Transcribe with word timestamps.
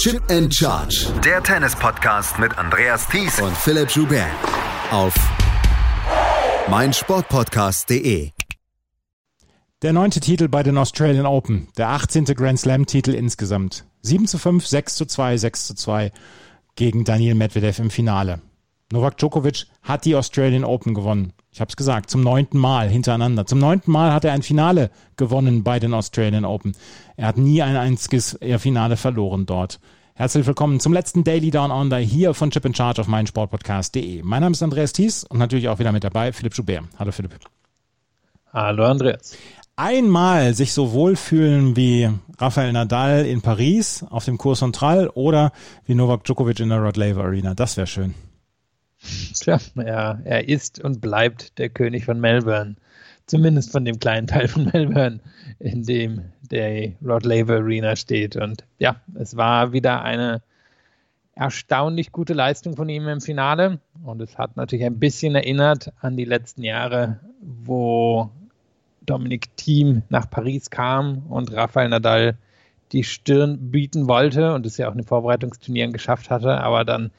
Chip 0.00 0.22
and 0.30 0.50
Charge. 0.50 1.12
Der 1.22 1.42
Tennis-Podcast 1.42 2.38
mit 2.38 2.56
Andreas 2.56 3.06
Thies 3.06 3.38
und 3.38 3.54
Philipp 3.54 3.90
Joubert. 3.90 4.30
Auf 4.90 5.14
meinsportpodcast.de. 6.70 8.30
Der 9.82 9.92
neunte 9.92 10.20
Titel 10.20 10.48
bei 10.48 10.62
den 10.62 10.78
Australian 10.78 11.26
Open. 11.26 11.68
Der 11.76 11.90
18. 11.90 12.24
Grand 12.24 12.58
Slam-Titel 12.58 13.10
insgesamt. 13.10 13.84
7 14.00 14.26
zu 14.26 14.38
5, 14.38 14.66
6 14.66 14.94
zu 14.94 15.04
2, 15.04 15.36
6 15.36 15.66
zu 15.66 15.74
2 15.74 16.12
gegen 16.76 17.04
Daniel 17.04 17.34
Medvedev 17.34 17.78
im 17.78 17.90
Finale. 17.90 18.40
Novak 18.90 19.18
Djokovic 19.18 19.66
hat 19.82 20.06
die 20.06 20.16
Australian 20.16 20.64
Open 20.64 20.94
gewonnen. 20.94 21.34
Ich 21.52 21.60
habe 21.60 21.68
es 21.68 21.76
gesagt, 21.76 22.10
zum 22.10 22.22
neunten 22.22 22.58
Mal 22.58 22.88
hintereinander. 22.88 23.44
Zum 23.44 23.58
neunten 23.58 23.90
Mal 23.90 24.12
hat 24.12 24.24
er 24.24 24.32
ein 24.32 24.42
Finale 24.42 24.90
gewonnen 25.16 25.64
bei 25.64 25.80
den 25.80 25.94
Australian 25.94 26.44
Open. 26.44 26.76
Er 27.16 27.26
hat 27.26 27.38
nie 27.38 27.60
ein 27.60 27.76
einziges 27.76 28.38
Finale 28.58 28.96
verloren 28.96 29.46
dort. 29.46 29.80
Herzlich 30.14 30.46
willkommen 30.46 30.78
zum 30.78 30.92
letzten 30.92 31.24
Daily 31.24 31.50
Down 31.50 31.72
Under 31.72 31.96
hier 31.98 32.34
von 32.34 32.50
Chip 32.50 32.64
in 32.66 32.74
Charge 32.74 33.00
auf 33.00 33.08
meinsportpodcast.de. 33.08 34.22
Mein 34.22 34.42
Name 34.42 34.52
ist 34.52 34.62
Andreas 34.62 34.92
Thies 34.92 35.24
und 35.24 35.38
natürlich 35.38 35.68
auch 35.68 35.80
wieder 35.80 35.90
mit 35.90 36.04
dabei 36.04 36.32
Philipp 36.32 36.54
Schubert. 36.54 36.84
Hallo 36.98 37.10
Philipp. 37.10 37.32
Hallo 38.52 38.84
Andreas. 38.84 39.36
Einmal 39.74 40.54
sich 40.54 40.72
so 40.72 40.92
wohlfühlen 40.92 41.74
wie 41.74 42.10
Rafael 42.38 42.72
Nadal 42.72 43.26
in 43.26 43.40
Paris 43.40 44.04
auf 44.08 44.24
dem 44.24 44.38
Kurs 44.38 44.60
Central 44.60 45.08
oder 45.08 45.52
wie 45.86 45.94
Novak 45.94 46.22
Djokovic 46.24 46.60
in 46.60 46.68
der 46.68 46.78
Rod 46.78 46.96
Laver 46.96 47.24
Arena. 47.24 47.54
Das 47.54 47.76
wäre 47.76 47.86
schön. 47.86 48.14
Tja, 49.34 49.58
er, 49.76 50.20
er 50.24 50.48
ist 50.48 50.82
und 50.82 51.00
bleibt 51.00 51.58
der 51.58 51.68
König 51.68 52.04
von 52.04 52.20
Melbourne. 52.20 52.76
Zumindest 53.26 53.70
von 53.70 53.84
dem 53.84 53.98
kleinen 53.98 54.26
Teil 54.26 54.48
von 54.48 54.64
Melbourne, 54.72 55.20
in 55.58 55.84
dem 55.84 56.24
der 56.50 56.92
Rod 57.02 57.24
Laver 57.24 57.56
Arena 57.56 57.96
steht. 57.96 58.36
Und 58.36 58.64
ja, 58.78 58.96
es 59.14 59.36
war 59.36 59.72
wieder 59.72 60.02
eine 60.02 60.42
erstaunlich 61.34 62.12
gute 62.12 62.34
Leistung 62.34 62.76
von 62.76 62.88
ihm 62.88 63.08
im 63.08 63.20
Finale. 63.20 63.78
Und 64.04 64.20
es 64.20 64.36
hat 64.36 64.56
natürlich 64.56 64.84
ein 64.84 64.98
bisschen 64.98 65.34
erinnert 65.34 65.92
an 66.00 66.16
die 66.16 66.24
letzten 66.24 66.62
Jahre, 66.62 67.20
wo 67.40 68.30
Dominik 69.06 69.56
Thiem 69.56 70.02
nach 70.08 70.28
Paris 70.28 70.70
kam 70.70 71.26
und 71.28 71.52
Rafael 71.52 71.88
Nadal 71.88 72.36
die 72.92 73.04
Stirn 73.04 73.70
bieten 73.70 74.08
wollte 74.08 74.52
und 74.54 74.66
es 74.66 74.76
ja 74.76 74.88
auch 74.88 74.92
in 74.92 74.98
den 74.98 75.06
Vorbereitungsturnieren 75.06 75.92
geschafft 75.92 76.30
hatte, 76.30 76.60
aber 76.60 76.84
dann 76.84 77.10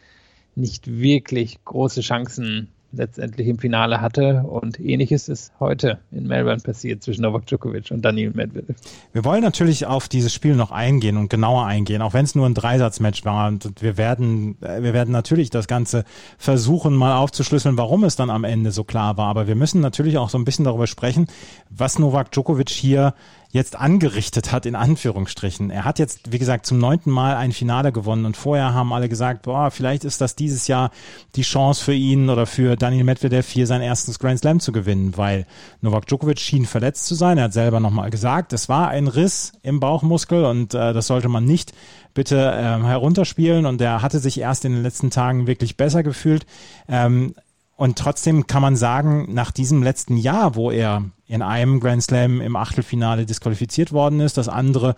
nicht 0.61 0.87
wirklich 0.87 1.63
große 1.65 2.01
Chancen 2.01 2.69
letztendlich 2.93 3.47
im 3.47 3.57
Finale 3.57 4.01
hatte. 4.01 4.43
Und 4.43 4.79
ähnliches 4.79 5.29
ist 5.29 5.51
heute 5.59 5.99
in 6.11 6.27
Melbourne 6.27 6.61
passiert 6.61 7.03
zwischen 7.03 7.21
Novak 7.21 7.45
Djokovic 7.45 7.91
und 7.91 8.03
Daniel 8.03 8.31
Medvedev. 8.33 8.75
Wir 9.13 9.23
wollen 9.23 9.41
natürlich 9.41 9.85
auf 9.85 10.09
dieses 10.09 10.33
Spiel 10.33 10.55
noch 10.55 10.71
eingehen 10.71 11.17
und 11.17 11.29
genauer 11.29 11.65
eingehen, 11.65 12.01
auch 12.01 12.13
wenn 12.13 12.25
es 12.25 12.35
nur 12.35 12.45
ein 12.45 12.53
Dreisatzmatch 12.53 13.25
war. 13.25 13.47
Und 13.47 13.81
wir 13.81 13.97
werden, 13.97 14.61
äh, 14.61 14.83
wir 14.83 14.93
werden 14.93 15.11
natürlich 15.11 15.49
das 15.49 15.67
Ganze 15.67 16.03
versuchen, 16.37 16.95
mal 16.95 17.17
aufzuschlüsseln, 17.17 17.77
warum 17.77 18.03
es 18.03 18.15
dann 18.15 18.29
am 18.29 18.43
Ende 18.43 18.71
so 18.71 18.83
klar 18.83 19.17
war. 19.17 19.27
Aber 19.27 19.47
wir 19.47 19.55
müssen 19.55 19.81
natürlich 19.81 20.17
auch 20.17 20.29
so 20.29 20.37
ein 20.37 20.45
bisschen 20.45 20.65
darüber 20.65 20.87
sprechen, 20.87 21.27
was 21.69 21.99
Novak 21.99 22.31
Djokovic 22.31 22.69
hier 22.69 23.13
jetzt 23.51 23.75
angerichtet 23.75 24.51
hat, 24.51 24.65
in 24.65 24.75
Anführungsstrichen. 24.75 25.69
Er 25.69 25.83
hat 25.83 25.99
jetzt, 25.99 26.31
wie 26.31 26.39
gesagt, 26.39 26.65
zum 26.65 26.77
neunten 26.77 27.11
Mal 27.11 27.35
ein 27.35 27.51
Finale 27.51 27.91
gewonnen 27.91 28.25
und 28.25 28.37
vorher 28.37 28.73
haben 28.73 28.93
alle 28.93 29.09
gesagt, 29.09 29.43
boah, 29.43 29.71
vielleicht 29.71 30.05
ist 30.05 30.21
das 30.21 30.35
dieses 30.35 30.67
Jahr 30.67 30.91
die 31.35 31.41
Chance 31.41 31.83
für 31.83 31.93
ihn 31.93 32.29
oder 32.29 32.45
für 32.45 32.75
Daniel 32.75 33.03
Medvedev 33.03 33.47
hier 33.49 33.67
sein 33.67 33.81
erstes 33.81 34.19
Grand 34.19 34.39
Slam 34.39 34.59
zu 34.59 34.71
gewinnen, 34.71 35.17
weil 35.17 35.45
Novak 35.81 36.07
Djokovic 36.07 36.39
schien 36.39 36.65
verletzt 36.65 37.05
zu 37.05 37.15
sein. 37.15 37.37
Er 37.37 37.45
hat 37.45 37.53
selber 37.53 37.79
nochmal 37.79 38.09
gesagt, 38.09 38.53
es 38.53 38.69
war 38.69 38.87
ein 38.87 39.07
Riss 39.07 39.53
im 39.63 39.79
Bauchmuskel 39.79 40.45
und 40.45 40.73
äh, 40.73 40.93
das 40.93 41.07
sollte 41.07 41.27
man 41.27 41.43
nicht 41.43 41.73
bitte 42.13 42.37
äh, 42.37 42.85
herunterspielen 42.85 43.65
und 43.65 43.81
er 43.81 44.01
hatte 44.01 44.19
sich 44.19 44.39
erst 44.39 44.65
in 44.65 44.73
den 44.73 44.83
letzten 44.83 45.09
Tagen 45.09 45.47
wirklich 45.47 45.77
besser 45.77 46.03
gefühlt. 46.03 46.45
Ähm, 46.87 47.33
und 47.81 47.97
trotzdem 47.97 48.45
kann 48.45 48.61
man 48.61 48.75
sagen, 48.75 49.33
nach 49.33 49.49
diesem 49.49 49.81
letzten 49.81 50.15
Jahr, 50.15 50.53
wo 50.53 50.69
er 50.69 51.05
in 51.25 51.41
einem 51.41 51.79
Grand 51.79 52.03
Slam 52.03 52.39
im 52.39 52.55
Achtelfinale 52.55 53.25
disqualifiziert 53.25 53.91
worden 53.91 54.19
ist, 54.19 54.37
das 54.37 54.49
andere 54.49 54.93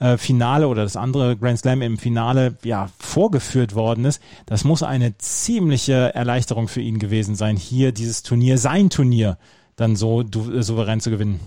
äh, 0.00 0.18
Finale 0.18 0.68
oder 0.68 0.82
das 0.82 0.96
andere 0.96 1.38
Grand 1.38 1.58
Slam 1.60 1.80
im 1.80 1.96
Finale 1.96 2.58
ja 2.62 2.90
vorgeführt 2.98 3.74
worden 3.74 4.04
ist, 4.04 4.20
das 4.44 4.64
muss 4.64 4.82
eine 4.82 5.16
ziemliche 5.16 6.14
Erleichterung 6.14 6.68
für 6.68 6.82
ihn 6.82 6.98
gewesen 6.98 7.36
sein, 7.36 7.56
hier 7.56 7.92
dieses 7.92 8.22
Turnier, 8.22 8.58
sein 8.58 8.90
Turnier, 8.90 9.38
dann 9.76 9.96
so 9.96 10.22
souverän 10.30 11.00
zu 11.00 11.08
gewinnen. 11.08 11.40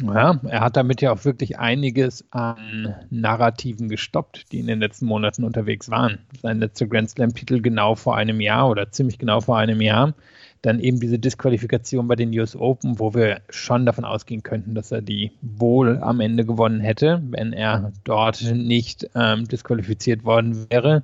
Ja, 0.00 0.38
er 0.48 0.60
hat 0.60 0.76
damit 0.76 1.00
ja 1.00 1.12
auch 1.12 1.24
wirklich 1.24 1.58
einiges 1.58 2.24
an 2.30 2.94
Narrativen 3.10 3.88
gestoppt, 3.88 4.52
die 4.52 4.60
in 4.60 4.66
den 4.66 4.78
letzten 4.78 5.06
Monaten 5.06 5.44
unterwegs 5.44 5.90
waren. 5.90 6.18
Sein 6.40 6.60
letzter 6.60 6.86
Grand 6.86 7.10
Slam-Titel 7.10 7.60
genau 7.60 7.96
vor 7.96 8.16
einem 8.16 8.40
Jahr 8.40 8.68
oder 8.68 8.92
ziemlich 8.92 9.18
genau 9.18 9.40
vor 9.40 9.58
einem 9.58 9.80
Jahr. 9.80 10.14
Dann 10.62 10.80
eben 10.80 11.00
diese 11.00 11.18
Disqualifikation 11.18 12.08
bei 12.08 12.16
den 12.16 12.36
US 12.38 12.54
Open, 12.54 12.98
wo 12.98 13.14
wir 13.14 13.40
schon 13.48 13.86
davon 13.86 14.04
ausgehen 14.04 14.42
könnten, 14.42 14.74
dass 14.74 14.92
er 14.92 15.02
die 15.02 15.32
wohl 15.40 15.98
am 15.98 16.20
Ende 16.20 16.44
gewonnen 16.44 16.80
hätte, 16.80 17.20
wenn 17.30 17.52
er 17.52 17.92
dort 18.04 18.42
nicht 18.42 19.08
ähm, 19.14 19.46
disqualifiziert 19.46 20.24
worden 20.24 20.66
wäre. 20.70 21.02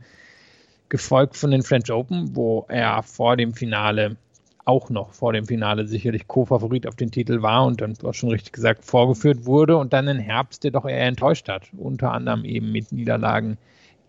Gefolgt 0.89 1.37
von 1.37 1.51
den 1.51 1.63
French 1.63 1.91
Open, 1.91 2.37
wo 2.37 2.67
er 2.69 3.03
vor 3.03 3.37
dem 3.37 3.55
Finale 3.55 4.17
auch 4.65 4.91
noch 4.91 5.13
vor 5.13 5.33
dem 5.33 5.47
Finale 5.47 5.87
sicherlich 5.87 6.27
Co-Favorit 6.27 6.87
auf 6.87 6.97
den 6.97 7.11
Titel 7.11 7.43
war 7.43 7.67
und 7.67 7.81
dann, 7.81 7.95
du 7.95 8.09
hast 8.09 8.17
schon 8.17 8.31
richtig 8.31 8.53
gesagt, 8.53 8.85
vorgeführt 8.85 9.45
wurde 9.45 9.77
und 9.77 9.93
dann 9.93 10.09
im 10.09 10.19
Herbst 10.19 10.65
der 10.65 10.71
doch 10.71 10.87
eher 10.87 11.07
enttäuscht 11.07 11.49
hat. 11.49 11.69
Unter 11.77 12.13
anderem 12.13 12.45
eben 12.45 12.73
mit 12.73 12.91
Niederlagen 12.91 13.59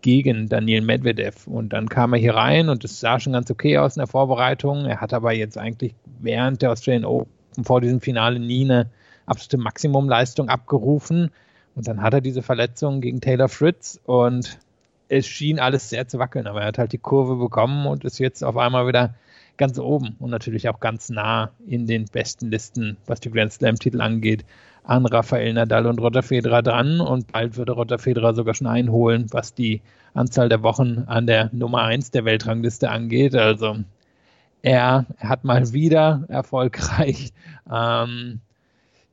gegen 0.00 0.48
Daniel 0.48 0.82
Medvedev. 0.82 1.46
Und 1.46 1.72
dann 1.72 1.88
kam 1.88 2.12
er 2.12 2.18
hier 2.18 2.34
rein 2.34 2.68
und 2.68 2.84
es 2.84 3.00
sah 3.00 3.20
schon 3.20 3.32
ganz 3.32 3.50
okay 3.50 3.78
aus 3.78 3.96
in 3.96 4.00
der 4.00 4.06
Vorbereitung. 4.06 4.86
Er 4.86 5.00
hat 5.00 5.12
aber 5.12 5.32
jetzt 5.32 5.58
eigentlich 5.58 5.94
während 6.20 6.62
der 6.62 6.72
Australian 6.72 7.04
Open 7.04 7.64
vor 7.64 7.80
diesem 7.80 8.00
Finale 8.00 8.38
nie 8.38 8.64
eine 8.64 8.88
absolute 9.26 9.58
Maximumleistung 9.58 10.48
abgerufen. 10.48 11.30
Und 11.74 11.86
dann 11.86 12.00
hat 12.00 12.14
er 12.14 12.20
diese 12.20 12.42
Verletzung 12.42 13.00
gegen 13.00 13.20
Taylor 13.20 13.48
Fritz 13.48 14.00
und 14.04 14.58
es 15.08 15.26
schien 15.26 15.58
alles 15.60 15.90
sehr 15.90 16.08
zu 16.08 16.18
wackeln, 16.18 16.46
aber 16.46 16.62
er 16.62 16.68
hat 16.68 16.78
halt 16.78 16.92
die 16.92 16.98
Kurve 16.98 17.36
bekommen 17.36 17.86
und 17.86 18.04
ist 18.04 18.18
jetzt 18.18 18.42
auf 18.42 18.56
einmal 18.56 18.88
wieder 18.88 19.14
ganz 19.56 19.78
oben 19.78 20.16
und 20.18 20.30
natürlich 20.30 20.68
auch 20.68 20.80
ganz 20.80 21.10
nah 21.10 21.50
in 21.66 21.86
den 21.86 22.06
besten 22.06 22.50
Listen, 22.50 22.96
was 23.06 23.20
die 23.20 23.30
Grand 23.30 23.52
Slam-Titel 23.52 24.00
angeht, 24.00 24.44
an 24.84 25.04
Rafael 25.06 25.52
Nadal 25.52 25.86
und 25.86 26.00
Roger 26.00 26.22
Federer 26.22 26.62
dran 26.62 27.00
und 27.00 27.32
bald 27.32 27.56
würde 27.56 27.72
Roger 27.72 27.98
Federer 27.98 28.34
sogar 28.34 28.54
schon 28.54 28.68
einholen, 28.68 29.26
was 29.30 29.54
die 29.54 29.82
Anzahl 30.14 30.48
der 30.48 30.62
Wochen 30.62 31.04
an 31.06 31.26
der 31.26 31.50
Nummer 31.52 31.82
1 31.82 32.12
der 32.12 32.24
Weltrangliste 32.24 32.90
angeht. 32.90 33.34
Also 33.34 33.78
er, 34.62 35.06
hat 35.18 35.44
mal 35.44 35.72
wieder 35.72 36.24
erfolgreich 36.28 37.32
ähm, 37.70 38.40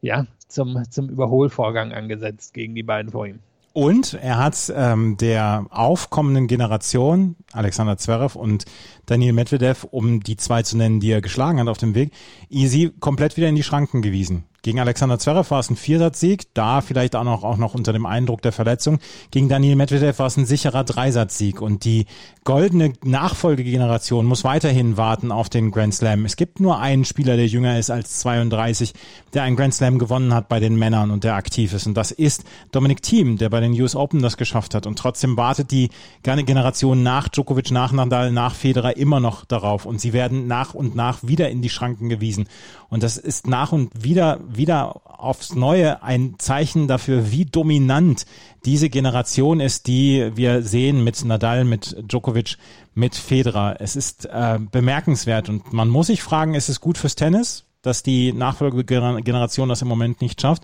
ja, 0.02 0.28
zum, 0.48 0.84
zum 0.90 1.10
Überholvorgang 1.10 1.92
angesetzt 1.92 2.54
gegen 2.54 2.76
die 2.76 2.84
beiden 2.84 3.12
vor 3.12 3.26
ihm. 3.26 3.40
Und 3.74 4.14
er 4.14 4.38
hat 4.38 4.72
ähm, 4.76 5.18
der 5.18 5.66
aufkommenden 5.72 6.46
Generation, 6.46 7.36
Alexander 7.52 7.98
Zverev 7.98 8.38
und 8.38 8.66
Daniel 9.08 9.34
Medvedev, 9.34 9.88
um 9.90 10.22
die 10.22 10.38
zwei 10.38 10.62
zu 10.62 10.78
nennen, 10.78 11.00
die 11.00 11.10
er 11.10 11.22
geschlagen 11.22 11.60
hat 11.60 11.68
auf 11.68 11.80
dem 11.80 11.96
Weg, 11.96 12.12
easy 12.50 12.92
komplett 13.00 13.36
wieder 13.36 13.50
in 13.50 13.56
die 13.56 13.64
Schranken 13.64 14.04
gewiesen. 14.04 14.46
Gegen 14.64 14.80
Alexander 14.80 15.20
Zverev 15.20 15.52
war 15.52 15.60
es 15.60 15.70
ein 15.70 15.76
Viersatzsieg, 15.76 16.54
da 16.54 16.80
vielleicht 16.80 17.18
auch 17.18 17.26
noch, 17.26 17.44
auch 17.44 17.58
noch 17.58 17.74
unter 17.74 17.92
dem 17.92 18.06
Eindruck 18.06 18.42
der 18.42 18.54
Verletzung. 18.54 19.00
Gegen 19.30 19.50
Daniel 19.50 19.76
Medvedev 19.76 20.18
war 20.20 20.28
es 20.28 20.38
ein 20.38 20.46
sicherer 20.46 20.86
Dreisatzsieg. 20.86 21.62
Und 21.62 21.84
die 21.84 22.06
goldene 22.46 22.94
Nachfolgegeneration 23.04 24.26
muss 24.26 24.46
weiterhin 24.46 24.96
warten 24.96 25.34
auf 25.34 25.50
den 25.50 25.70
Grand 25.72 25.94
Slam. 25.94 26.24
Es 26.24 26.38
gibt 26.38 26.62
nur 26.62 26.80
einen 26.80 27.04
Spieler, 27.04 27.36
der 27.36 27.48
jünger 27.48 27.78
ist 27.78 27.90
als 27.90 28.20
32, 28.20 28.94
der 29.34 29.44
einen 29.44 29.58
Grand 29.58 29.74
Slam 29.74 30.00
gewonnen 30.00 30.34
hat 30.34 30.48
bei 30.48 30.62
den 30.62 30.78
Männern 30.78 31.12
und 31.12 31.26
der 31.26 31.36
aktiv 31.36 31.74
ist. 31.74 31.86
Und 31.86 31.96
das 31.96 32.12
ist 32.12 32.46
Dominic 32.72 33.02
Thiem, 33.02 33.38
der 33.38 33.50
bei 33.50 33.60
den 33.60 33.74
US 33.82 33.98
Open 33.98 34.22
das 34.22 34.38
geschafft 34.38 34.76
hat. 34.76 34.88
Und 34.88 34.98
trotzdem 34.98 35.36
wartet 35.36 35.72
die 35.72 35.90
Generation 36.24 37.04
nach 37.04 37.28
Djokovic, 37.28 37.72
nach 37.72 37.92
Nadal, 37.92 38.32
nach 38.32 38.56
Federer 38.56 38.96
immer 38.96 39.20
noch 39.20 39.44
darauf. 39.44 39.86
Und 39.86 40.00
sie 40.00 40.14
werden 40.14 40.48
nach 40.48 40.74
und 40.74 40.96
nach 40.96 41.20
wieder 41.22 41.50
in 41.50 41.62
die 41.62 41.70
Schranken 41.70 42.08
gewiesen. 42.08 42.48
Und 42.90 43.04
das 43.04 43.18
ist 43.18 43.48
nach 43.48 43.72
und 43.72 43.90
wieder 44.02 44.40
wieder 44.58 45.02
aufs 45.06 45.56
Neue 45.56 46.04
ein 46.04 46.36
Zeichen 46.38 46.88
dafür, 46.88 47.32
wie 47.32 47.46
dominant 47.46 48.26
diese 48.66 48.90
Generation 48.90 49.60
ist, 49.60 49.88
die 49.88 50.32
wir 50.36 50.64
sehen 50.64 51.04
mit 51.04 51.24
Nadal, 51.24 51.64
mit 51.64 51.96
Djokovic, 52.08 52.58
mit 52.94 53.16
Federer. 53.16 53.78
Es 53.80 53.96
ist 53.96 54.26
äh, 54.26 54.60
bemerkenswert 54.60 55.50
und 55.50 55.74
man 55.74 55.90
muss 55.90 56.08
sich 56.08 56.22
fragen, 56.22 56.56
ist 56.56 56.70
es 56.70 56.82
gut 56.82 56.98
fürs 56.98 57.16
Tennis, 57.16 57.66
dass 57.82 58.04
die 58.04 58.34
Nachfolgegeneration 58.34 59.70
das 59.70 59.82
im 59.82 59.88
Moment 59.88 60.22
nicht 60.22 60.42
schafft? 60.42 60.64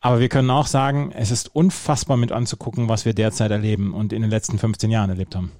Aber 0.00 0.20
wir 0.20 0.28
können 0.28 0.50
auch 0.50 0.66
sagen, 0.66 1.12
es 1.16 1.30
ist 1.30 1.54
unfassbar 1.54 2.16
mit 2.16 2.30
anzugucken, 2.30 2.88
was 2.88 3.06
wir 3.06 3.14
derzeit 3.14 3.50
erleben 3.50 3.94
und 3.94 4.12
in 4.12 4.22
den 4.22 4.30
letzten 4.30 4.58
15 4.58 4.90
Jahren 4.90 5.10
erlebt 5.10 5.34
haben. 5.34 5.50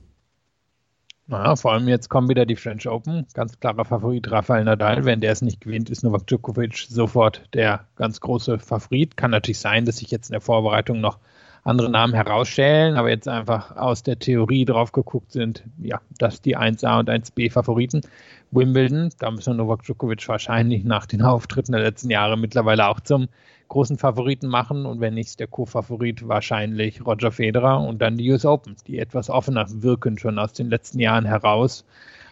Naja, 1.26 1.56
vor 1.56 1.72
allem 1.72 1.88
jetzt 1.88 2.10
kommen 2.10 2.28
wieder 2.28 2.44
die 2.44 2.56
French 2.56 2.86
Open. 2.86 3.26
Ganz 3.32 3.58
klarer 3.58 3.86
Favorit 3.86 4.30
Rafael 4.30 4.64
Nadal. 4.64 5.06
Wenn 5.06 5.20
der 5.20 5.32
es 5.32 5.40
nicht 5.40 5.62
gewinnt, 5.62 5.88
ist 5.88 6.04
Novak 6.04 6.26
Djokovic 6.26 6.86
sofort 6.88 7.42
der 7.54 7.86
ganz 7.96 8.20
große 8.20 8.58
Favorit. 8.58 9.16
Kann 9.16 9.30
natürlich 9.30 9.58
sein, 9.58 9.86
dass 9.86 9.98
sich 9.98 10.10
jetzt 10.10 10.28
in 10.28 10.32
der 10.32 10.42
Vorbereitung 10.42 11.00
noch 11.00 11.18
andere 11.62 11.88
Namen 11.88 12.12
herausschälen, 12.12 12.96
aber 12.96 13.08
jetzt 13.08 13.26
einfach 13.26 13.74
aus 13.76 14.02
der 14.02 14.18
Theorie 14.18 14.66
drauf 14.66 14.92
geguckt 14.92 15.32
sind, 15.32 15.64
ja, 15.78 16.02
dass 16.18 16.42
die 16.42 16.58
1A 16.58 17.00
und 17.00 17.08
1B 17.08 17.50
Favoriten. 17.50 18.02
Wimbledon, 18.50 19.08
da 19.18 19.30
müssen 19.30 19.56
Novak 19.56 19.82
Djokovic 19.82 20.28
wahrscheinlich 20.28 20.84
nach 20.84 21.06
den 21.06 21.22
Auftritten 21.22 21.72
der 21.72 21.80
letzten 21.80 22.10
Jahre 22.10 22.36
mittlerweile 22.36 22.86
auch 22.86 23.00
zum 23.00 23.28
großen 23.68 23.98
Favoriten 23.98 24.48
machen 24.48 24.86
und 24.86 25.00
wenn 25.00 25.14
nicht 25.14 25.40
der 25.40 25.46
Co-Favorit 25.46 26.26
wahrscheinlich 26.28 27.04
Roger 27.04 27.32
Federer 27.32 27.80
und 27.80 28.00
dann 28.00 28.16
die 28.16 28.30
US 28.30 28.44
Open, 28.44 28.76
die 28.86 28.98
etwas 28.98 29.30
offener 29.30 29.66
wirken 29.68 30.18
schon 30.18 30.38
aus 30.38 30.52
den 30.52 30.70
letzten 30.70 31.00
Jahren 31.00 31.24
heraus. 31.24 31.84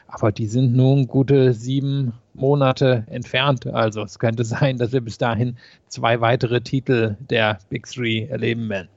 Aber 0.08 0.30
die 0.30 0.46
sind 0.46 0.74
nun 0.74 1.06
gute 1.06 1.54
sieben 1.54 2.12
Monate 2.34 3.06
entfernt. 3.08 3.66
Also 3.66 4.02
es 4.02 4.18
könnte 4.18 4.44
sein, 4.44 4.78
dass 4.78 4.92
wir 4.92 5.00
bis 5.00 5.18
dahin 5.18 5.56
zwei 5.88 6.20
weitere 6.20 6.60
Titel 6.60 7.16
der 7.30 7.58
Big 7.70 7.86
Three 7.86 8.26
erleben 8.26 8.68
werden. 8.68 8.88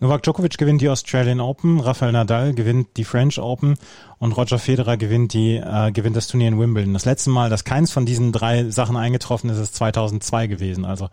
Novak 0.00 0.22
Djokovic 0.22 0.58
gewinnt 0.58 0.82
die 0.82 0.88
Australian 0.88 1.40
Open, 1.40 1.80
Rafael 1.80 2.12
Nadal 2.12 2.52
gewinnt 2.54 2.88
die 2.96 3.04
French 3.04 3.40
Open 3.40 3.76
und 4.18 4.32
Roger 4.32 4.58
Federer 4.58 4.96
gewinnt 4.96 5.32
die 5.32 5.56
äh, 5.56 5.92
gewinnt 5.92 6.16
das 6.16 6.26
Turnier 6.26 6.48
in 6.48 6.58
Wimbledon. 6.58 6.92
Das 6.92 7.04
letzte 7.04 7.30
Mal, 7.30 7.50
dass 7.50 7.64
keins 7.64 7.92
von 7.92 8.06
diesen 8.06 8.32
drei 8.32 8.70
Sachen 8.70 8.96
eingetroffen 8.96 9.50
ist, 9.50 9.58
ist 9.58 9.74
2002 9.76 10.46
gewesen. 10.46 10.84
Also 10.84 11.08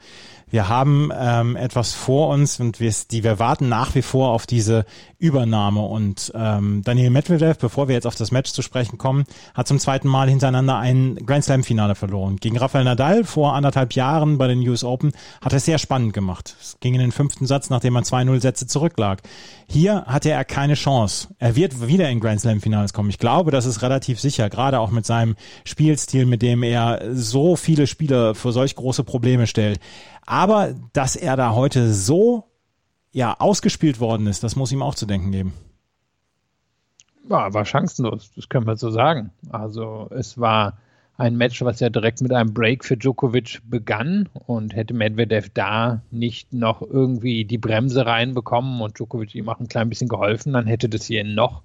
wir 0.52 0.68
haben 0.68 1.12
ähm, 1.18 1.56
etwas 1.56 1.94
vor 1.94 2.28
uns 2.28 2.60
und 2.60 2.82
wir, 2.82 2.94
die, 3.10 3.24
wir 3.24 3.40
warten 3.40 3.70
nach 3.70 3.96
wie 3.96 4.02
vor 4.02 4.32
auf 4.32 4.46
diese 4.46 4.86
Übernahme. 5.18 5.80
Und 5.82 6.32
ähm, 6.36 6.82
Daniel 6.84 7.10
Medvedev, 7.10 7.58
bevor 7.58 7.88
wir 7.88 7.96
jetzt 7.96 8.06
auf 8.06 8.16
das 8.16 8.32
Match 8.32 8.52
zu 8.52 8.62
sprechen 8.62 8.98
kommen, 8.98 9.24
hat 9.54 9.70
zum 9.70 9.80
zweiten 9.80 10.10
Mal 10.10 10.30
hintereinander 10.30 10.78
ein 10.78 11.16
Grand 11.26 11.46
Slam 11.46 11.64
Finale 11.64 11.96
verloren. 11.96 12.36
Gegen 12.36 12.58
Rafael 12.58 12.84
Nadal 12.84 13.24
vor 13.24 13.56
anderthalb 13.56 13.94
Jahren 13.94 14.38
bei 14.38 14.48
den 14.48 14.60
US 14.68 14.84
Open 14.84 15.14
hat 15.40 15.54
er 15.54 15.62
sehr 15.62 15.78
spannend 15.78 16.12
gemacht. 16.12 16.54
Es 16.60 16.78
ging 16.82 16.96
in 16.96 17.00
den 17.00 17.14
fünften 17.14 17.46
Satz, 17.46 17.70
nachdem 17.70 17.96
er 17.96 18.02
2-0 18.02 18.42
Sätze 18.42 18.68
zurücklag. 18.68 19.22
Hier 19.68 20.04
hatte 20.06 20.32
er 20.32 20.44
keine 20.44 20.74
Chance. 20.74 21.30
Er 21.40 21.56
wird 21.56 21.88
wieder 21.88 22.10
in 22.10 22.20
Grand 22.20 22.42
Slam 22.42 22.60
Finales 22.92 22.94
kommen. 22.94 23.10
Ich 23.10 23.18
glaube, 23.18 23.52
das 23.52 23.66
ist 23.66 23.82
relativ 23.82 24.20
sicher, 24.20 24.50
gerade 24.50 24.80
auch 24.80 24.92
mit 24.92 25.06
seinem 25.06 25.36
Spielstil, 25.64 26.26
mit 26.26 26.42
dem 26.42 26.64
er 26.64 27.02
so 27.14 27.56
viele 27.56 27.88
Spieler 27.88 28.36
vor 28.36 28.52
solch 28.52 28.76
große 28.76 29.04
Probleme 29.04 29.48
stellt. 29.48 29.80
Aber 30.26 30.76
dass 30.94 31.16
er 31.16 31.36
da 31.36 31.54
heute 31.54 31.94
so 31.94 32.46
ja 33.12 33.36
ausgespielt 33.40 34.00
worden 34.00 34.28
ist, 34.28 34.44
das 34.44 34.56
muss 34.56 34.72
ihm 34.72 34.82
auch 34.82 34.96
zu 34.96 35.06
denken 35.06 35.32
geben. 35.32 35.54
Ja, 37.30 37.54
war 37.54 37.66
chancenlos, 37.66 38.32
das 38.36 38.50
können 38.50 38.68
wir 38.68 38.76
so 38.76 38.92
sagen. 38.92 39.32
Also 39.52 40.10
es 40.12 40.38
war 40.38 40.78
ein 41.18 41.38
Match, 41.38 41.62
was 41.62 41.80
ja 41.80 41.90
direkt 41.90 42.22
mit 42.22 42.34
einem 42.34 42.54
Break 42.54 42.84
für 42.84 42.98
Djokovic 42.98 43.62
begann 43.64 44.28
und 44.48 44.76
hätte 44.76 44.94
Medvedev 44.94 45.50
da 45.54 46.02
nicht 46.10 46.52
noch 46.52 46.82
irgendwie 46.82 47.46
die 47.46 47.60
Bremse 47.60 48.06
reinbekommen 48.06 48.82
und 48.82 48.98
Djokovic 48.98 49.36
ihm 49.36 49.50
auch 49.50 49.60
ein 49.60 49.68
klein 49.68 49.90
bisschen 49.90 50.08
geholfen, 50.08 50.54
dann 50.54 50.66
hätte 50.66 50.90
das 50.90 51.06
hier 51.06 51.24
noch 51.24 51.62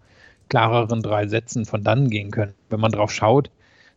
klareren 0.48 1.02
drei 1.02 1.26
Sätzen 1.26 1.64
von 1.64 1.82
dann 1.82 2.10
gehen 2.10 2.30
können. 2.30 2.54
Wenn 2.70 2.80
man 2.80 2.92
drauf 2.92 3.10
schaut, 3.12 3.50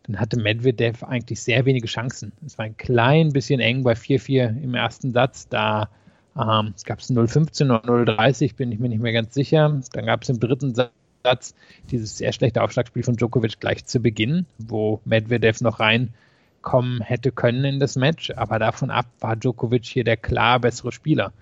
dann 0.03 0.19
hatte 0.19 0.39
Medvedev 0.39 1.03
eigentlich 1.03 1.41
sehr 1.41 1.65
wenige 1.65 1.87
Chancen. 1.87 2.31
Es 2.45 2.57
war 2.57 2.65
ein 2.65 2.77
klein 2.77 3.31
bisschen 3.31 3.59
eng 3.59 3.83
bei 3.83 3.93
4-4 3.93 4.61
im 4.63 4.73
ersten 4.73 5.11
Satz. 5.11 5.47
Da 5.47 5.89
ähm, 6.35 6.73
gab 6.85 6.99
es 6.99 7.11
0-15 7.11 7.65
oder 7.65 7.83
0-30, 7.83 8.55
bin 8.55 8.71
ich 8.71 8.79
mir 8.79 8.89
nicht 8.89 9.01
mehr 9.01 9.13
ganz 9.13 9.33
sicher. 9.33 9.81
Dann 9.93 10.05
gab 10.05 10.23
es 10.23 10.29
im 10.29 10.39
dritten 10.39 10.73
Satz 10.73 11.53
dieses 11.91 12.17
sehr 12.17 12.31
schlechte 12.31 12.63
Aufschlagspiel 12.63 13.03
von 13.03 13.15
Djokovic 13.15 13.59
gleich 13.59 13.85
zu 13.85 13.99
Beginn, 13.99 14.45
wo 14.57 15.01
Medvedev 15.05 15.61
noch 15.61 15.79
reinkommen 15.79 17.01
hätte 17.01 17.31
können 17.31 17.65
in 17.65 17.79
das 17.79 17.95
Match. 17.95 18.31
Aber 18.35 18.57
davon 18.57 18.89
ab 18.89 19.05
war 19.19 19.35
Djokovic 19.35 19.85
hier 19.85 20.03
der 20.03 20.17
klar 20.17 20.59
bessere 20.59 20.91
Spieler. 20.91 21.33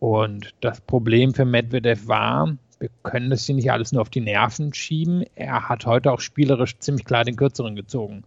Und 0.00 0.54
das 0.60 0.80
Problem 0.80 1.32
für 1.32 1.44
Medvedev 1.44 2.08
war, 2.08 2.56
wir 2.82 2.90
können 3.04 3.30
das 3.30 3.46
hier 3.46 3.54
nicht 3.54 3.70
alles 3.70 3.92
nur 3.92 4.02
auf 4.02 4.10
die 4.10 4.20
Nerven 4.20 4.74
schieben. 4.74 5.24
Er 5.36 5.68
hat 5.68 5.86
heute 5.86 6.10
auch 6.10 6.18
spielerisch 6.18 6.78
ziemlich 6.80 7.04
klar 7.04 7.24
den 7.24 7.36
Kürzeren 7.36 7.76
gezogen. 7.76 8.24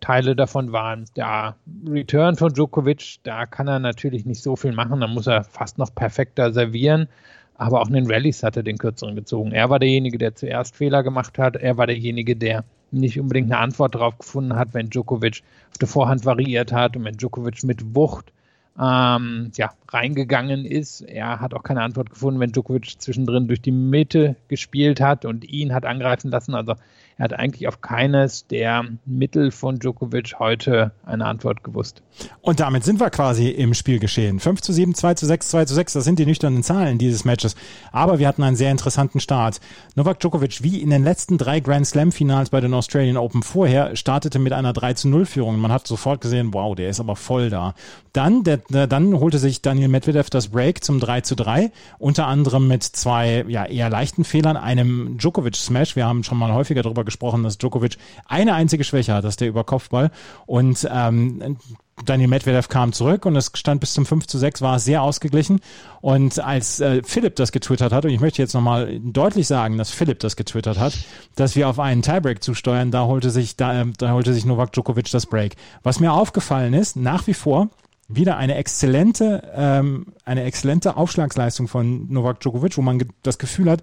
Teile 0.00 0.34
davon 0.34 0.72
waren 0.72 1.04
der 1.14 1.56
Return 1.86 2.36
von 2.36 2.52
Djokovic, 2.52 3.18
da 3.22 3.44
kann 3.44 3.68
er 3.68 3.78
natürlich 3.78 4.24
nicht 4.24 4.42
so 4.42 4.56
viel 4.56 4.72
machen, 4.72 5.00
da 5.00 5.06
muss 5.06 5.28
er 5.28 5.44
fast 5.44 5.78
noch 5.78 5.94
perfekter 5.94 6.52
servieren, 6.52 7.06
aber 7.54 7.82
auch 7.82 7.86
in 7.86 7.92
den 7.92 8.10
Rallyes 8.10 8.42
hat 8.42 8.56
er 8.56 8.64
den 8.64 8.78
Kürzeren 8.78 9.14
gezogen. 9.14 9.52
Er 9.52 9.70
war 9.70 9.78
derjenige, 9.78 10.18
der 10.18 10.34
zuerst 10.34 10.74
Fehler 10.74 11.04
gemacht 11.04 11.38
hat, 11.38 11.54
er 11.54 11.76
war 11.76 11.86
derjenige, 11.86 12.34
der 12.34 12.64
nicht 12.90 13.20
unbedingt 13.20 13.52
eine 13.52 13.60
Antwort 13.60 13.94
darauf 13.94 14.18
gefunden 14.18 14.56
hat, 14.56 14.74
wenn 14.74 14.88
Djokovic 14.88 15.42
auf 15.70 15.78
der 15.78 15.88
Vorhand 15.88 16.24
variiert 16.24 16.72
hat 16.72 16.96
und 16.96 17.04
wenn 17.04 17.16
Djokovic 17.16 17.62
mit 17.62 17.94
Wucht 17.94 18.32
ähm, 18.78 19.50
ja, 19.56 19.72
reingegangen 19.88 20.64
ist. 20.64 21.02
Er 21.02 21.40
hat 21.40 21.54
auch 21.54 21.62
keine 21.62 21.82
Antwort 21.82 22.10
gefunden, 22.10 22.40
wenn 22.40 22.52
Djokovic 22.52 23.00
zwischendrin 23.00 23.48
durch 23.48 23.60
die 23.60 23.72
Mitte 23.72 24.36
gespielt 24.48 25.00
hat 25.00 25.24
und 25.24 25.44
ihn 25.44 25.74
hat 25.74 25.84
angreifen 25.84 26.30
lassen. 26.30 26.54
Also 26.54 26.74
er 27.22 27.26
hat 27.26 27.38
eigentlich 27.38 27.68
auf 27.68 27.80
keines 27.80 28.48
der 28.48 28.84
Mittel 29.04 29.52
von 29.52 29.78
Djokovic 29.78 30.40
heute 30.40 30.90
eine 31.04 31.26
Antwort 31.26 31.62
gewusst. 31.62 32.02
Und 32.40 32.60
damit 32.60 32.82
sind 32.82 33.00
wir 33.00 33.10
quasi 33.10 33.48
im 33.48 33.74
Spiel 33.74 34.00
geschehen. 34.00 34.40
5 34.40 34.60
zu 34.60 34.72
7, 34.72 34.94
2 34.94 35.14
zu 35.14 35.26
6, 35.26 35.48
2 35.50 35.64
zu 35.66 35.74
6, 35.74 35.92
das 35.92 36.04
sind 36.04 36.18
die 36.18 36.26
nüchternen 36.26 36.64
Zahlen 36.64 36.98
dieses 36.98 37.24
Matches. 37.24 37.54
Aber 37.92 38.18
wir 38.18 38.26
hatten 38.26 38.42
einen 38.42 38.56
sehr 38.56 38.72
interessanten 38.72 39.20
Start. 39.20 39.60
Novak 39.94 40.18
Djokovic, 40.18 40.64
wie 40.64 40.82
in 40.82 40.90
den 40.90 41.04
letzten 41.04 41.38
drei 41.38 41.60
Grand 41.60 41.86
Slam 41.86 42.10
Finals 42.10 42.50
bei 42.50 42.60
den 42.60 42.74
Australian 42.74 43.16
Open 43.16 43.44
vorher, 43.44 43.94
startete 43.94 44.40
mit 44.40 44.52
einer 44.52 44.72
3 44.72 44.94
zu 44.94 45.08
0 45.08 45.24
Führung. 45.24 45.60
Man 45.60 45.70
hat 45.70 45.86
sofort 45.86 46.20
gesehen, 46.20 46.52
wow, 46.52 46.74
der 46.74 46.88
ist 46.88 46.98
aber 46.98 47.14
voll 47.14 47.50
da. 47.50 47.74
Dann, 48.12 48.42
der, 48.42 48.58
dann 48.88 49.20
holte 49.20 49.38
sich 49.38 49.62
Daniel 49.62 49.88
Medvedev 49.88 50.28
das 50.28 50.48
Break 50.48 50.82
zum 50.82 50.98
3 50.98 51.20
zu 51.20 51.36
3, 51.36 51.70
unter 51.98 52.26
anderem 52.26 52.66
mit 52.66 52.82
zwei 52.82 53.44
ja, 53.46 53.64
eher 53.64 53.90
leichten 53.90 54.24
Fehlern, 54.24 54.56
einem 54.56 55.16
Djokovic 55.18 55.54
Smash. 55.54 55.94
Wir 55.94 56.06
haben 56.06 56.24
schon 56.24 56.36
mal 56.36 56.52
häufiger 56.52 56.82
darüber 56.82 57.02
darüber 57.02 57.04
gesprochen, 57.12 57.42
dass 57.42 57.58
Djokovic 57.58 57.96
eine 58.26 58.54
einzige 58.54 58.84
Schwäche 58.84 59.14
hat, 59.14 59.24
dass 59.24 59.36
der 59.36 59.48
über 59.48 59.64
Kopfball. 59.64 60.10
Und 60.46 60.88
ähm, 60.90 61.58
Daniel 62.04 62.28
Medvedev 62.28 62.68
kam 62.68 62.92
zurück 62.92 63.26
und 63.26 63.36
es 63.36 63.52
stand 63.54 63.80
bis 63.80 63.92
zum 63.92 64.06
5 64.06 64.26
zu 64.26 64.38
6, 64.38 64.62
war 64.62 64.78
sehr 64.78 65.02
ausgeglichen. 65.02 65.60
Und 66.00 66.40
als 66.40 66.80
äh, 66.80 67.02
Philipp 67.04 67.36
das 67.36 67.52
getwittert 67.52 67.92
hat, 67.92 68.04
und 68.04 68.10
ich 68.10 68.20
möchte 68.20 68.42
jetzt 68.42 68.54
nochmal 68.54 68.98
deutlich 69.00 69.46
sagen, 69.46 69.78
dass 69.78 69.90
Philipp 69.90 70.18
das 70.20 70.36
getwittert 70.36 70.78
hat, 70.78 70.98
dass 71.36 71.54
wir 71.54 71.68
auf 71.68 71.78
einen 71.78 72.02
Tiebreak 72.02 72.42
zusteuern, 72.42 72.90
da 72.90 73.04
holte 73.04 73.30
sich, 73.30 73.56
da, 73.56 73.84
da 73.84 74.12
holte 74.12 74.32
sich 74.32 74.44
Novak 74.44 74.72
Djokovic 74.72 75.10
das 75.10 75.26
Break. 75.26 75.56
Was 75.82 76.00
mir 76.00 76.12
aufgefallen 76.12 76.74
ist, 76.74 76.96
nach 76.96 77.26
wie 77.26 77.34
vor, 77.34 77.68
wieder 78.08 78.36
eine 78.36 78.56
exzellente, 78.56 79.50
ähm, 79.54 80.06
eine 80.24 80.44
exzellente 80.44 80.96
Aufschlagsleistung 80.96 81.68
von 81.68 82.10
Novak 82.12 82.40
Djokovic, 82.40 82.76
wo 82.76 82.82
man 82.82 83.02
das 83.22 83.38
Gefühl 83.38 83.70
hat, 83.70 83.82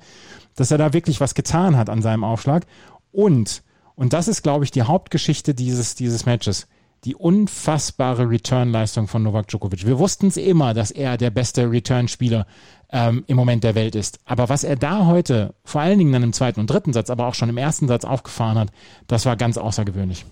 dass 0.55 0.71
er 0.71 0.77
da 0.77 0.93
wirklich 0.93 1.21
was 1.21 1.35
getan 1.35 1.77
hat 1.77 1.89
an 1.89 2.01
seinem 2.01 2.23
Aufschlag. 2.23 2.65
Und, 3.11 3.63
und 3.95 4.13
das 4.13 4.27
ist, 4.27 4.43
glaube 4.43 4.63
ich, 4.63 4.71
die 4.71 4.83
Hauptgeschichte 4.83 5.53
dieses, 5.53 5.95
dieses 5.95 6.25
Matches, 6.25 6.67
die 7.05 7.15
unfassbare 7.15 8.29
Return-Leistung 8.29 9.07
von 9.07 9.23
Novak 9.23 9.47
Djokovic. 9.47 9.85
Wir 9.85 9.99
wussten 9.99 10.27
es 10.27 10.37
immer, 10.37 10.73
dass 10.73 10.91
er 10.91 11.17
der 11.17 11.29
beste 11.29 11.71
Return-Spieler 11.71 12.45
ähm, 12.91 13.23
im 13.27 13.37
Moment 13.37 13.63
der 13.63 13.75
Welt 13.75 13.95
ist. 13.95 14.19
Aber 14.25 14.49
was 14.49 14.63
er 14.63 14.75
da 14.75 15.05
heute, 15.05 15.53
vor 15.63 15.81
allen 15.81 15.99
Dingen 15.99 16.11
dann 16.11 16.23
im 16.23 16.33
zweiten 16.33 16.59
und 16.59 16.69
dritten 16.69 16.93
Satz, 16.93 17.09
aber 17.09 17.27
auch 17.27 17.35
schon 17.35 17.49
im 17.49 17.57
ersten 17.57 17.87
Satz 17.87 18.03
aufgefahren 18.03 18.57
hat, 18.57 18.69
das 19.07 19.25
war 19.25 19.37
ganz 19.37 19.57
außergewöhnlich. 19.57 20.25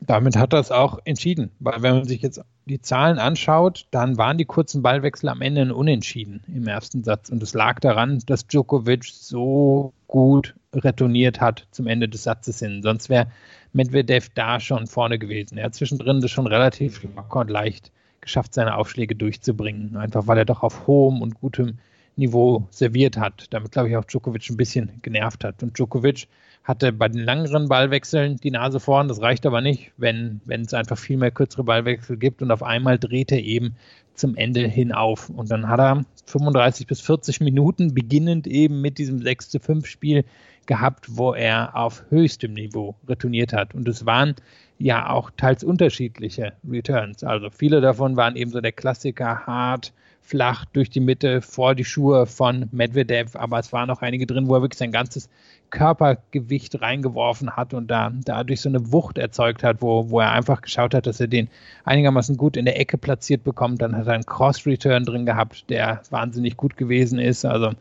Damit 0.00 0.36
hat 0.36 0.52
er 0.52 0.58
es 0.58 0.72
auch 0.72 0.98
entschieden, 1.04 1.52
weil 1.60 1.80
wenn 1.82 1.94
man 1.94 2.04
sich 2.04 2.22
jetzt 2.22 2.40
die 2.66 2.80
Zahlen 2.80 3.18
anschaut, 3.18 3.86
dann 3.92 4.18
waren 4.18 4.36
die 4.36 4.44
kurzen 4.44 4.82
Ballwechsel 4.82 5.28
am 5.28 5.42
Ende 5.42 5.62
ein 5.62 5.70
Unentschieden 5.70 6.42
im 6.52 6.66
ersten 6.66 7.04
Satz. 7.04 7.28
Und 7.28 7.42
es 7.42 7.54
lag 7.54 7.78
daran, 7.78 8.18
dass 8.26 8.46
Djokovic 8.46 9.04
so 9.04 9.92
gut 10.08 10.54
retourniert 10.74 11.40
hat 11.40 11.66
zum 11.70 11.86
Ende 11.86 12.08
des 12.08 12.22
Satzes 12.22 12.58
hin. 12.58 12.82
Sonst 12.82 13.08
wäre 13.08 13.26
Medvedev 13.72 14.28
da 14.34 14.60
schon 14.60 14.86
vorne 14.86 15.18
gewesen. 15.18 15.58
Er 15.58 15.66
hat 15.66 15.74
zwischendrin 15.74 16.20
das 16.20 16.30
schon 16.30 16.46
relativ 16.46 17.02
locker 17.14 17.40
und 17.40 17.50
leicht 17.50 17.92
geschafft, 18.20 18.54
seine 18.54 18.76
Aufschläge 18.76 19.14
durchzubringen. 19.14 19.96
Einfach 19.96 20.26
weil 20.26 20.38
er 20.38 20.44
doch 20.44 20.62
auf 20.62 20.86
hohem 20.86 21.22
und 21.22 21.40
gutem 21.40 21.78
Niveau 22.16 22.66
serviert 22.70 23.16
hat. 23.16 23.46
Damit, 23.50 23.72
glaube 23.72 23.88
ich, 23.88 23.96
auch 23.96 24.04
Djokovic 24.04 24.50
ein 24.50 24.56
bisschen 24.56 24.90
genervt 25.02 25.44
hat. 25.44 25.62
Und 25.62 25.76
Djokovic 25.76 26.28
hatte 26.64 26.92
bei 26.92 27.08
den 27.08 27.24
langeren 27.24 27.68
Ballwechseln 27.68 28.36
die 28.36 28.50
Nase 28.50 28.80
vorn. 28.80 29.08
Das 29.08 29.20
reicht 29.20 29.46
aber 29.46 29.60
nicht, 29.60 29.92
wenn, 29.96 30.40
es 30.48 30.74
einfach 30.74 30.98
viel 30.98 31.16
mehr 31.16 31.30
kürzere 31.30 31.64
Ballwechsel 31.64 32.16
gibt. 32.16 32.42
Und 32.42 32.50
auf 32.50 32.62
einmal 32.62 32.98
dreht 32.98 33.32
er 33.32 33.42
eben 33.42 33.74
zum 34.14 34.36
Ende 34.36 34.66
hin 34.66 34.92
auf. 34.92 35.30
Und 35.30 35.50
dann 35.50 35.68
hat 35.68 35.80
er 35.80 36.04
35 36.26 36.86
bis 36.86 37.00
40 37.00 37.40
Minuten, 37.40 37.94
beginnend 37.94 38.46
eben 38.46 38.80
mit 38.80 38.98
diesem 38.98 39.22
6 39.22 39.50
zu 39.50 39.58
5 39.58 39.86
Spiel 39.86 40.24
gehabt, 40.66 41.16
wo 41.16 41.32
er 41.32 41.76
auf 41.76 42.04
höchstem 42.10 42.54
Niveau 42.54 42.94
retourniert 43.08 43.52
hat. 43.52 43.74
Und 43.74 43.88
es 43.88 44.06
waren 44.06 44.34
ja 44.78 45.10
auch 45.10 45.30
teils 45.36 45.64
unterschiedliche 45.64 46.52
Returns. 46.68 47.24
Also 47.24 47.50
viele 47.50 47.80
davon 47.80 48.16
waren 48.16 48.36
eben 48.36 48.50
so 48.50 48.60
der 48.60 48.72
Klassiker 48.72 49.46
hart 49.46 49.92
flach 50.22 50.64
durch 50.66 50.88
die 50.88 51.00
Mitte 51.00 51.42
vor 51.42 51.74
die 51.74 51.84
Schuhe 51.84 52.26
von 52.26 52.68
Medvedev, 52.70 53.36
aber 53.36 53.58
es 53.58 53.72
waren 53.72 53.88
noch 53.88 54.02
einige 54.02 54.26
drin, 54.26 54.48
wo 54.48 54.54
er 54.54 54.62
wirklich 54.62 54.78
sein 54.78 54.92
ganzes 54.92 55.28
Körpergewicht 55.70 56.80
reingeworfen 56.80 57.56
hat 57.56 57.74
und 57.74 57.90
da 57.90 58.12
dadurch 58.24 58.60
so 58.60 58.68
eine 58.68 58.92
Wucht 58.92 59.18
erzeugt 59.18 59.64
hat, 59.64 59.82
wo, 59.82 60.10
wo 60.10 60.20
er 60.20 60.32
einfach 60.32 60.62
geschaut 60.62 60.94
hat, 60.94 61.06
dass 61.06 61.20
er 61.20 61.26
den 61.26 61.48
einigermaßen 61.84 62.36
gut 62.36 62.56
in 62.56 62.66
der 62.66 62.78
Ecke 62.78 62.98
platziert 62.98 63.42
bekommt. 63.42 63.82
Dann 63.82 63.96
hat 63.96 64.06
er 64.06 64.14
einen 64.14 64.26
Cross-Return 64.26 65.04
drin 65.04 65.26
gehabt, 65.26 65.68
der 65.70 66.02
wahnsinnig 66.10 66.56
gut 66.56 66.76
gewesen 66.76 67.18
ist. 67.18 67.44
Also 67.44 67.72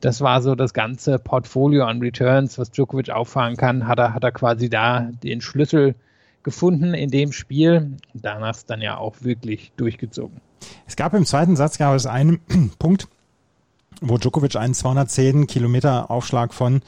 das 0.00 0.20
war 0.20 0.40
so 0.42 0.54
das 0.54 0.72
ganze 0.72 1.18
Portfolio 1.18 1.84
an 1.84 2.00
Returns, 2.00 2.58
was 2.58 2.70
Djokovic 2.70 3.10
auffahren 3.10 3.56
kann, 3.56 3.86
hat 3.86 3.98
er, 3.98 4.14
hat 4.14 4.24
er 4.24 4.32
quasi 4.32 4.70
da 4.70 5.10
den 5.22 5.40
Schlüssel 5.40 5.94
gefunden 6.42 6.94
in 6.94 7.10
dem 7.10 7.32
Spiel. 7.32 7.96
Danach 8.14 8.56
ist 8.56 8.70
dann 8.70 8.80
ja 8.80 8.96
auch 8.96 9.22
wirklich 9.22 9.72
durchgezogen. 9.76 10.40
Es 10.86 10.96
gab 10.96 11.14
im 11.14 11.26
zweiten 11.26 11.56
Satz 11.56 11.78
gab 11.78 11.94
es 11.94 12.06
einen 12.06 12.40
Punkt, 12.78 13.08
wo 14.00 14.18
Djokovic 14.18 14.56
einen 14.56 14.74
210 14.74 15.46
Kilometer 15.46 16.10
Aufschlag 16.10 16.54
von, 16.54 16.82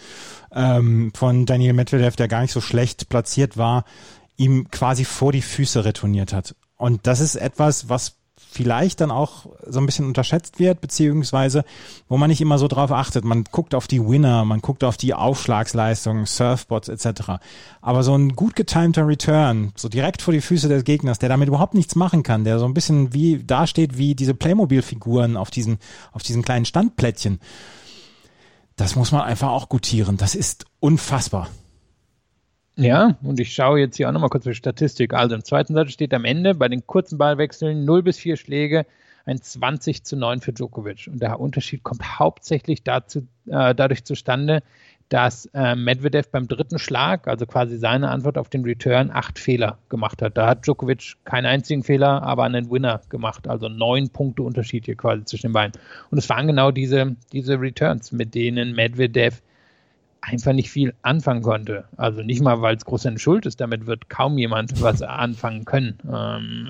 ähm, 0.52 1.12
von 1.14 1.46
Daniel 1.46 1.74
Medvedev, 1.74 2.16
der 2.16 2.28
gar 2.28 2.42
nicht 2.42 2.52
so 2.52 2.60
schlecht 2.60 3.08
platziert 3.08 3.56
war, 3.56 3.84
ihm 4.36 4.70
quasi 4.70 5.04
vor 5.04 5.32
die 5.32 5.42
Füße 5.42 5.84
retourniert 5.84 6.32
hat. 6.32 6.54
Und 6.76 7.06
das 7.06 7.20
ist 7.20 7.36
etwas, 7.36 7.88
was 7.88 8.16
vielleicht 8.50 9.00
dann 9.00 9.10
auch 9.10 9.46
so 9.66 9.80
ein 9.80 9.86
bisschen 9.86 10.06
unterschätzt 10.06 10.58
wird, 10.58 10.80
beziehungsweise 10.80 11.64
wo 12.08 12.16
man 12.16 12.28
nicht 12.28 12.40
immer 12.40 12.58
so 12.58 12.68
drauf 12.68 12.92
achtet. 12.92 13.24
Man 13.24 13.44
guckt 13.50 13.74
auf 13.74 13.86
die 13.86 14.06
Winner, 14.06 14.44
man 14.44 14.60
guckt 14.60 14.84
auf 14.84 14.96
die 14.96 15.14
Aufschlagsleistungen, 15.14 16.26
Surfbots 16.26 16.88
etc. 16.88 17.38
Aber 17.80 18.02
so 18.02 18.14
ein 18.14 18.36
gut 18.36 18.54
getimter 18.56 19.06
Return, 19.06 19.72
so 19.76 19.88
direkt 19.88 20.22
vor 20.22 20.34
die 20.34 20.40
Füße 20.40 20.68
des 20.68 20.84
Gegners, 20.84 21.18
der 21.18 21.28
damit 21.28 21.48
überhaupt 21.48 21.74
nichts 21.74 21.94
machen 21.94 22.22
kann, 22.22 22.44
der 22.44 22.58
so 22.58 22.66
ein 22.66 22.74
bisschen 22.74 23.14
wie 23.14 23.42
dasteht 23.42 23.96
wie 23.96 24.14
diese 24.14 24.34
Playmobil-Figuren 24.34 25.36
auf 25.36 25.50
diesen, 25.50 25.78
auf 26.12 26.22
diesen 26.22 26.42
kleinen 26.42 26.64
Standplättchen. 26.64 27.40
Das 28.76 28.96
muss 28.96 29.12
man 29.12 29.22
einfach 29.22 29.50
auch 29.50 29.68
gutieren. 29.68 30.16
Das 30.16 30.34
ist 30.34 30.66
unfassbar. 30.80 31.48
Ja, 32.76 33.16
und 33.22 33.38
ich 33.38 33.52
schaue 33.52 33.80
jetzt 33.80 33.96
hier 33.96 34.08
auch 34.08 34.12
nochmal 34.12 34.30
kurz 34.30 34.44
die 34.44 34.54
Statistik. 34.54 35.12
Also 35.12 35.34
im 35.34 35.44
zweiten 35.44 35.74
Satz 35.74 35.92
steht 35.92 36.14
am 36.14 36.24
Ende 36.24 36.54
bei 36.54 36.68
den 36.68 36.86
kurzen 36.86 37.18
Ballwechseln 37.18 37.84
0 37.84 38.02
bis 38.02 38.16
4 38.18 38.36
Schläge 38.36 38.86
ein 39.24 39.40
20 39.40 40.04
zu 40.04 40.16
9 40.16 40.40
für 40.40 40.52
Djokovic. 40.52 41.08
Und 41.12 41.20
der 41.20 41.38
Unterschied 41.38 41.82
kommt 41.82 42.18
hauptsächlich 42.18 42.82
dazu, 42.82 43.26
äh, 43.46 43.74
dadurch 43.74 44.04
zustande, 44.04 44.62
dass 45.10 45.44
äh, 45.52 45.76
Medvedev 45.76 46.30
beim 46.30 46.48
dritten 46.48 46.78
Schlag, 46.78 47.28
also 47.28 47.44
quasi 47.44 47.76
seine 47.76 48.08
Antwort 48.08 48.38
auf 48.38 48.48
den 48.48 48.64
Return, 48.64 49.10
acht 49.12 49.38
Fehler 49.38 49.78
gemacht 49.90 50.22
hat. 50.22 50.38
Da 50.38 50.46
hat 50.46 50.66
Djokovic 50.66 51.16
keinen 51.24 51.44
einzigen 51.44 51.82
Fehler, 51.82 52.22
aber 52.22 52.44
einen 52.44 52.70
Winner 52.70 53.02
gemacht. 53.10 53.46
Also 53.46 53.68
neun 53.68 54.08
Punkte 54.08 54.42
Unterschied 54.42 54.86
hier 54.86 54.96
quasi 54.96 55.24
zwischen 55.26 55.48
den 55.48 55.52
beiden. 55.52 55.78
Und 56.10 56.16
es 56.16 56.28
waren 56.30 56.46
genau 56.46 56.70
diese, 56.70 57.16
diese 57.32 57.60
Returns, 57.60 58.10
mit 58.12 58.34
denen 58.34 58.74
Medvedev 58.74 59.42
einfach 60.22 60.52
nicht 60.52 60.70
viel 60.70 60.94
anfangen 61.02 61.42
konnte. 61.42 61.84
Also 61.96 62.22
nicht 62.22 62.40
mal, 62.40 62.62
weil 62.62 62.76
es 62.76 62.84
groß 62.84 63.02
seine 63.02 63.18
Schuld 63.18 63.44
ist, 63.44 63.60
damit 63.60 63.86
wird 63.86 64.08
kaum 64.08 64.38
jemand 64.38 64.80
was 64.80 65.02
anfangen 65.02 65.64
können, 65.64 65.98
ähm, 66.06 66.68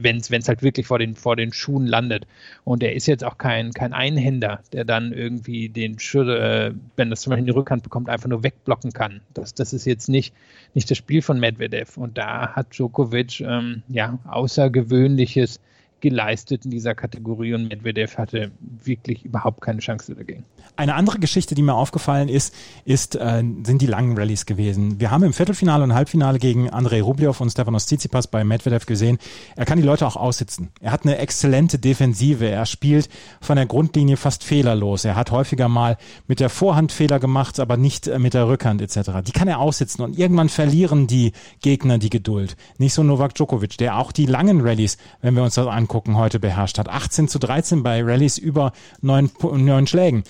wenn 0.00 0.16
es 0.16 0.48
halt 0.48 0.62
wirklich 0.62 0.88
vor 0.88 0.98
den, 0.98 1.14
vor 1.14 1.36
den 1.36 1.52
Schuhen 1.52 1.86
landet. 1.86 2.26
Und 2.64 2.82
er 2.82 2.94
ist 2.94 3.06
jetzt 3.06 3.24
auch 3.24 3.38
kein, 3.38 3.72
kein 3.72 3.92
Einhänder, 3.92 4.60
der 4.72 4.84
dann 4.84 5.12
irgendwie 5.12 5.68
den 5.68 5.98
äh, 6.14 6.74
wenn 6.96 7.10
das 7.10 7.20
zum 7.22 7.30
Beispiel 7.30 7.42
in 7.42 7.46
die 7.46 7.58
Rückhand 7.58 7.84
bekommt, 7.84 8.08
einfach 8.08 8.28
nur 8.28 8.42
wegblocken 8.42 8.92
kann. 8.92 9.20
Das, 9.34 9.54
das 9.54 9.72
ist 9.72 9.84
jetzt 9.84 10.08
nicht, 10.08 10.34
nicht 10.74 10.90
das 10.90 10.98
Spiel 10.98 11.22
von 11.22 11.38
Medvedev. 11.38 11.96
Und 11.96 12.18
da 12.18 12.54
hat 12.54 12.74
Djokovic 12.76 13.40
ähm, 13.40 13.84
ja 13.88 14.18
außergewöhnliches 14.26 15.60
geleistet 16.00 16.64
in 16.64 16.70
dieser 16.70 16.94
Kategorie 16.94 17.54
und 17.54 17.68
Medvedev 17.68 18.16
hatte 18.18 18.50
wirklich 18.60 19.24
überhaupt 19.24 19.60
keine 19.60 19.80
Chance 19.80 20.14
dagegen. 20.14 20.44
Eine 20.76 20.94
andere 20.94 21.18
Geschichte, 21.18 21.54
die 21.54 21.62
mir 21.62 21.74
aufgefallen 21.74 22.28
ist, 22.28 22.54
ist 22.84 23.16
äh, 23.16 23.42
sind 23.64 23.82
die 23.82 23.86
langen 23.86 24.16
Rallyes 24.16 24.46
gewesen. 24.46 24.98
Wir 25.00 25.10
haben 25.10 25.24
im 25.24 25.32
Viertelfinale 25.32 25.84
und 25.84 25.94
Halbfinale 25.94 26.38
gegen 26.38 26.70
Andrei 26.70 27.02
Rublev 27.02 27.40
und 27.40 27.50
Stefanos 27.50 27.86
Tsitsipas 27.86 28.28
bei 28.28 28.44
Medvedev 28.44 28.86
gesehen, 28.86 29.18
er 29.56 29.66
kann 29.66 29.78
die 29.78 29.84
Leute 29.84 30.06
auch 30.06 30.16
aussitzen. 30.16 30.70
Er 30.80 30.92
hat 30.92 31.04
eine 31.04 31.18
exzellente 31.18 31.78
Defensive. 31.78 32.46
Er 32.46 32.66
spielt 32.66 33.08
von 33.40 33.56
der 33.56 33.66
Grundlinie 33.66 34.16
fast 34.16 34.42
fehlerlos. 34.42 35.04
Er 35.04 35.16
hat 35.16 35.30
häufiger 35.30 35.68
mal 35.68 35.98
mit 36.26 36.40
der 36.40 36.48
Vorhand 36.48 36.92
Fehler 36.92 37.18
gemacht, 37.18 37.60
aber 37.60 37.76
nicht 37.76 38.06
äh, 38.06 38.18
mit 38.18 38.34
der 38.34 38.48
Rückhand 38.48 38.80
etc. 38.80 39.10
Die 39.26 39.32
kann 39.32 39.48
er 39.48 39.58
aussitzen 39.58 40.04
und 40.04 40.18
irgendwann 40.18 40.48
verlieren 40.48 41.06
die 41.06 41.32
Gegner 41.60 41.98
die 41.98 42.10
Geduld. 42.10 42.56
Nicht 42.78 42.94
so 42.94 43.02
Novak 43.02 43.34
Djokovic, 43.34 43.76
der 43.78 43.98
auch 43.98 44.12
die 44.12 44.26
langen 44.26 44.60
Rallyes, 44.60 44.96
wenn 45.20 45.34
wir 45.34 45.42
uns 45.42 45.54
das 45.54 45.66
angucken, 45.66 45.89
angucken, 45.90 46.16
heute 46.16 46.38
beherrscht 46.38 46.78
hat. 46.78 46.88
18 46.88 47.28
zu 47.28 47.38
13 47.38 47.82
bei 47.82 48.02
Rallyes 48.02 48.38
über 48.38 48.72
neun, 49.00 49.30
neun 49.42 49.86
Schlägen. 49.86 50.22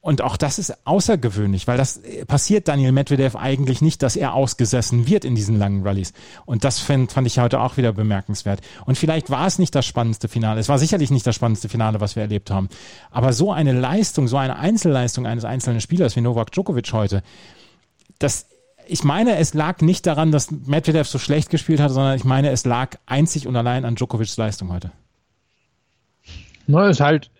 Und 0.00 0.22
auch 0.22 0.36
das 0.36 0.60
ist 0.60 0.86
außergewöhnlich, 0.86 1.66
weil 1.66 1.76
das 1.76 2.00
passiert 2.28 2.68
Daniel 2.68 2.92
Medvedev 2.92 3.36
eigentlich 3.36 3.82
nicht, 3.82 4.02
dass 4.04 4.14
er 4.14 4.34
ausgesessen 4.34 5.08
wird 5.08 5.24
in 5.24 5.34
diesen 5.34 5.58
langen 5.58 5.82
Rallyes. 5.84 6.12
Und 6.44 6.62
das 6.62 6.78
fand, 6.78 7.10
fand 7.10 7.26
ich 7.26 7.40
heute 7.40 7.60
auch 7.60 7.76
wieder 7.76 7.92
bemerkenswert. 7.92 8.60
Und 8.84 8.96
vielleicht 8.98 9.30
war 9.30 9.48
es 9.48 9.58
nicht 9.58 9.74
das 9.74 9.84
spannendste 9.84 10.28
Finale. 10.28 10.60
Es 10.60 10.68
war 10.68 10.78
sicherlich 10.78 11.10
nicht 11.10 11.26
das 11.26 11.34
spannendste 11.34 11.68
Finale, 11.68 12.00
was 12.00 12.14
wir 12.14 12.22
erlebt 12.22 12.52
haben. 12.52 12.68
Aber 13.10 13.32
so 13.32 13.50
eine 13.50 13.72
Leistung, 13.72 14.28
so 14.28 14.36
eine 14.36 14.56
Einzelleistung 14.56 15.26
eines 15.26 15.44
einzelnen 15.44 15.80
Spielers 15.80 16.14
wie 16.14 16.20
Novak 16.20 16.52
Djokovic 16.52 16.92
heute, 16.92 17.24
das 18.20 18.46
ich 18.86 19.04
meine, 19.04 19.36
es 19.36 19.54
lag 19.54 19.80
nicht 19.80 20.06
daran, 20.06 20.32
dass 20.32 20.50
Medvedev 20.50 21.08
so 21.08 21.18
schlecht 21.18 21.50
gespielt 21.50 21.80
hat, 21.80 21.90
sondern 21.90 22.16
ich 22.16 22.24
meine, 22.24 22.50
es 22.50 22.64
lag 22.64 22.96
einzig 23.06 23.46
und 23.46 23.56
allein 23.56 23.84
an 23.84 23.94
Djokovics 23.94 24.36
Leistung 24.36 24.72
heute. 24.72 24.92
Na, 26.66 26.88
ist 26.88 27.00
halt 27.00 27.30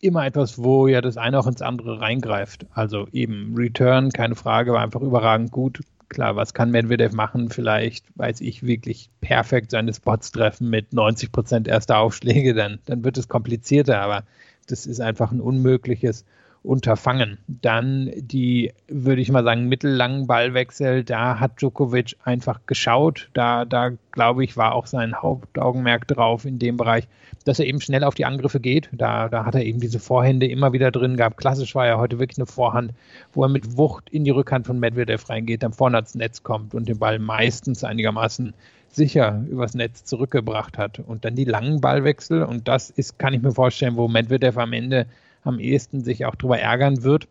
immer 0.00 0.26
etwas, 0.26 0.58
wo 0.58 0.88
ja 0.88 1.00
das 1.00 1.16
eine 1.16 1.38
auch 1.38 1.46
ins 1.46 1.62
andere 1.62 2.00
reingreift. 2.00 2.66
Also 2.72 3.06
eben 3.12 3.54
Return, 3.56 4.10
keine 4.10 4.34
Frage, 4.34 4.72
war 4.72 4.82
einfach 4.82 5.00
überragend 5.00 5.52
gut. 5.52 5.80
Klar, 6.08 6.36
was 6.36 6.52
kann 6.52 6.70
Medvedev 6.70 7.14
machen? 7.14 7.48
Vielleicht, 7.48 8.04
weiß 8.16 8.42
ich, 8.42 8.64
wirklich 8.64 9.08
perfekt 9.20 9.70
seine 9.70 9.94
Spots 9.94 10.32
treffen 10.32 10.68
mit 10.68 10.92
90 10.92 11.32
Prozent 11.32 11.68
erster 11.68 11.98
Aufschläge, 11.98 12.52
dann, 12.52 12.80
dann 12.84 13.04
wird 13.04 13.16
es 13.16 13.28
komplizierter, 13.28 14.00
aber 14.00 14.24
das 14.66 14.84
ist 14.84 15.00
einfach 15.00 15.32
ein 15.32 15.40
unmögliches 15.40 16.26
Unterfangen. 16.64 17.38
Dann 17.48 18.10
die, 18.14 18.72
würde 18.86 19.20
ich 19.20 19.32
mal 19.32 19.42
sagen, 19.42 19.68
mittellangen 19.68 20.28
Ballwechsel, 20.28 21.02
da 21.02 21.40
hat 21.40 21.60
Djokovic 21.60 22.16
einfach 22.22 22.60
geschaut. 22.66 23.30
Da, 23.32 23.64
da 23.64 23.90
glaube 24.12 24.44
ich, 24.44 24.56
war 24.56 24.74
auch 24.74 24.86
sein 24.86 25.14
Hauptaugenmerk 25.14 26.06
drauf 26.06 26.44
in 26.44 26.60
dem 26.60 26.76
Bereich, 26.76 27.08
dass 27.44 27.58
er 27.58 27.66
eben 27.66 27.80
schnell 27.80 28.04
auf 28.04 28.14
die 28.14 28.26
Angriffe 28.26 28.60
geht. 28.60 28.90
Da, 28.92 29.28
da 29.28 29.44
hat 29.44 29.56
er 29.56 29.64
eben 29.64 29.80
diese 29.80 29.98
Vorhände 29.98 30.46
immer 30.46 30.72
wieder 30.72 30.92
drin 30.92 31.16
gehabt. 31.16 31.36
Klassisch 31.36 31.74
war 31.74 31.86
ja 31.86 31.98
heute 31.98 32.20
wirklich 32.20 32.38
eine 32.38 32.46
Vorhand, 32.46 32.92
wo 33.32 33.42
er 33.42 33.48
mit 33.48 33.76
Wucht 33.76 34.08
in 34.10 34.22
die 34.22 34.30
Rückhand 34.30 34.66
von 34.66 34.78
Medvedev 34.78 35.28
reingeht, 35.28 35.64
dann 35.64 35.72
vorne 35.72 35.96
ans 35.96 36.14
Netz 36.14 36.44
kommt 36.44 36.74
und 36.74 36.88
den 36.88 36.98
Ball 37.00 37.18
meistens 37.18 37.82
einigermaßen 37.82 38.54
sicher 38.88 39.44
übers 39.50 39.74
Netz 39.74 40.04
zurückgebracht 40.04 40.78
hat. 40.78 41.00
Und 41.00 41.24
dann 41.24 41.34
die 41.34 41.44
langen 41.44 41.80
Ballwechsel 41.80 42.44
und 42.44 42.68
das 42.68 42.90
ist, 42.90 43.18
kann 43.18 43.34
ich 43.34 43.42
mir 43.42 43.52
vorstellen, 43.52 43.96
wo 43.96 44.06
Medvedev 44.06 44.58
am 44.58 44.72
Ende 44.72 45.06
am 45.42 45.58
ehesten 45.58 46.02
sich 46.02 46.24
auch 46.24 46.34
darüber 46.34 46.58
ärgern 46.58 47.02
wird, 47.02 47.28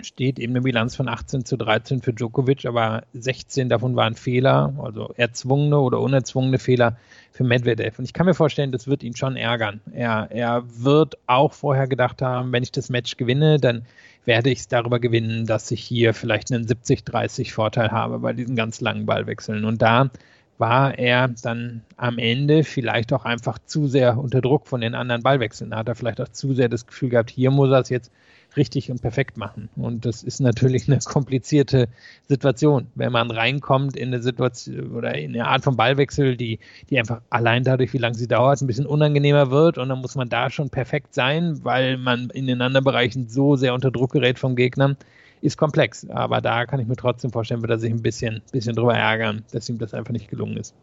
steht 0.00 0.38
eben 0.38 0.52
eine 0.52 0.62
Bilanz 0.62 0.94
von 0.96 1.08
18 1.08 1.44
zu 1.44 1.56
13 1.56 2.02
für 2.02 2.12
Djokovic, 2.12 2.66
aber 2.66 3.04
16 3.14 3.68
davon 3.68 3.96
waren 3.96 4.14
Fehler, 4.14 4.74
also 4.78 5.12
erzwungene 5.16 5.78
oder 5.78 6.00
unerzwungene 6.00 6.58
Fehler 6.58 6.96
für 7.32 7.44
Medvedev. 7.44 7.98
Und 7.98 8.04
ich 8.04 8.12
kann 8.12 8.26
mir 8.26 8.34
vorstellen, 8.34 8.72
das 8.72 8.86
wird 8.86 9.02
ihn 9.02 9.16
schon 9.16 9.36
ärgern. 9.36 9.80
Er, 9.92 10.28
er 10.30 10.64
wird 10.66 11.16
auch 11.26 11.52
vorher 11.52 11.86
gedacht 11.86 12.22
haben, 12.22 12.52
wenn 12.52 12.62
ich 12.62 12.72
das 12.72 12.90
Match 12.90 13.16
gewinne, 13.16 13.58
dann 13.58 13.86
werde 14.24 14.50
ich 14.50 14.60
es 14.60 14.68
darüber 14.68 14.98
gewinnen, 14.98 15.46
dass 15.46 15.70
ich 15.70 15.82
hier 15.82 16.12
vielleicht 16.12 16.52
einen 16.52 16.66
70-30 16.66 17.52
Vorteil 17.52 17.90
habe 17.90 18.18
bei 18.18 18.32
diesen 18.32 18.56
ganz 18.56 18.80
langen 18.80 19.06
Ballwechseln. 19.06 19.64
Und 19.64 19.82
da 19.82 20.10
war 20.58 20.98
er 20.98 21.28
dann 21.28 21.82
am 21.96 22.18
Ende 22.18 22.64
vielleicht 22.64 23.12
auch 23.12 23.24
einfach 23.24 23.58
zu 23.64 23.88
sehr 23.88 24.18
unter 24.18 24.40
Druck 24.40 24.66
von 24.66 24.80
den 24.80 24.94
anderen 24.94 25.22
Ballwechseln. 25.22 25.70
Da 25.70 25.78
hat 25.78 25.88
er 25.88 25.94
vielleicht 25.94 26.20
auch 26.20 26.28
zu 26.28 26.54
sehr 26.54 26.68
das 26.68 26.86
Gefühl 26.86 27.10
gehabt, 27.10 27.30
hier 27.30 27.50
muss 27.50 27.70
er 27.70 27.80
es 27.80 27.88
jetzt 27.88 28.10
richtig 28.56 28.90
und 28.90 29.02
perfekt 29.02 29.36
machen. 29.36 29.68
Und 29.76 30.06
das 30.06 30.22
ist 30.22 30.40
natürlich 30.40 30.88
eine 30.88 30.98
komplizierte 30.98 31.88
Situation, 32.26 32.86
wenn 32.94 33.12
man 33.12 33.30
reinkommt 33.30 33.96
in 33.96 34.08
eine 34.08 34.22
Situation 34.22 34.92
oder 34.92 35.14
in 35.14 35.34
eine 35.34 35.46
Art 35.46 35.64
von 35.64 35.76
Ballwechsel, 35.76 36.36
die, 36.36 36.58
die 36.88 36.98
einfach 36.98 37.20
allein 37.28 37.64
dadurch, 37.64 37.92
wie 37.92 37.98
lange 37.98 38.14
sie 38.14 38.28
dauert, 38.28 38.60
ein 38.60 38.66
bisschen 38.66 38.86
unangenehmer 38.86 39.50
wird. 39.50 39.78
Und 39.78 39.88
dann 39.90 40.00
muss 40.00 40.14
man 40.14 40.28
da 40.28 40.48
schon 40.48 40.70
perfekt 40.70 41.14
sein, 41.14 41.64
weil 41.64 41.98
man 41.98 42.30
in 42.30 42.46
den 42.46 42.62
anderen 42.62 42.84
Bereichen 42.84 43.28
so 43.28 43.56
sehr 43.56 43.74
unter 43.74 43.90
Druck 43.90 44.12
gerät 44.12 44.38
vom 44.38 44.56
Gegner 44.56 44.96
ist 45.40 45.56
komplex. 45.56 46.08
Aber 46.08 46.40
da 46.40 46.66
kann 46.66 46.80
ich 46.80 46.86
mir 46.86 46.96
trotzdem 46.96 47.30
vorstellen, 47.30 47.62
wird 47.62 47.70
er 47.70 47.78
sich 47.78 47.90
ein 47.90 48.02
bisschen, 48.02 48.42
bisschen 48.52 48.74
drüber 48.74 48.94
ärgern, 48.94 49.44
dass 49.52 49.68
ihm 49.68 49.78
das 49.78 49.94
einfach 49.94 50.12
nicht 50.12 50.28
gelungen 50.28 50.56
ist. 50.56 50.74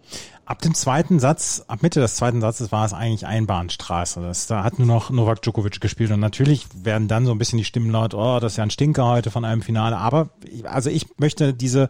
Ab 0.45 0.61
dem 0.61 0.73
zweiten 0.73 1.19
Satz, 1.19 1.63
ab 1.67 1.81
Mitte 1.81 1.99
des 1.99 2.15
zweiten 2.15 2.41
Satzes 2.41 2.71
war 2.71 2.85
es 2.85 2.93
eigentlich 2.93 3.25
Einbahnstraße. 3.25 4.21
Das, 4.21 4.47
da 4.47 4.63
hat 4.63 4.79
nur 4.79 4.87
noch 4.87 5.09
Novak 5.09 5.41
Djokovic 5.41 5.81
gespielt 5.81 6.11
und 6.11 6.19
natürlich 6.19 6.67
werden 6.75 7.07
dann 7.07 7.25
so 7.25 7.31
ein 7.31 7.37
bisschen 7.37 7.57
die 7.57 7.65
Stimmen 7.65 7.91
laut, 7.91 8.13
oh, 8.13 8.39
das 8.39 8.53
ist 8.53 8.57
ja 8.57 8.63
ein 8.63 8.69
Stinker 8.69 9.07
heute 9.07 9.31
von 9.31 9.45
einem 9.45 9.61
Finale. 9.61 9.97
Aber 9.97 10.29
also 10.63 10.89
ich 10.89 11.07
möchte 11.17 11.53
diese, 11.53 11.89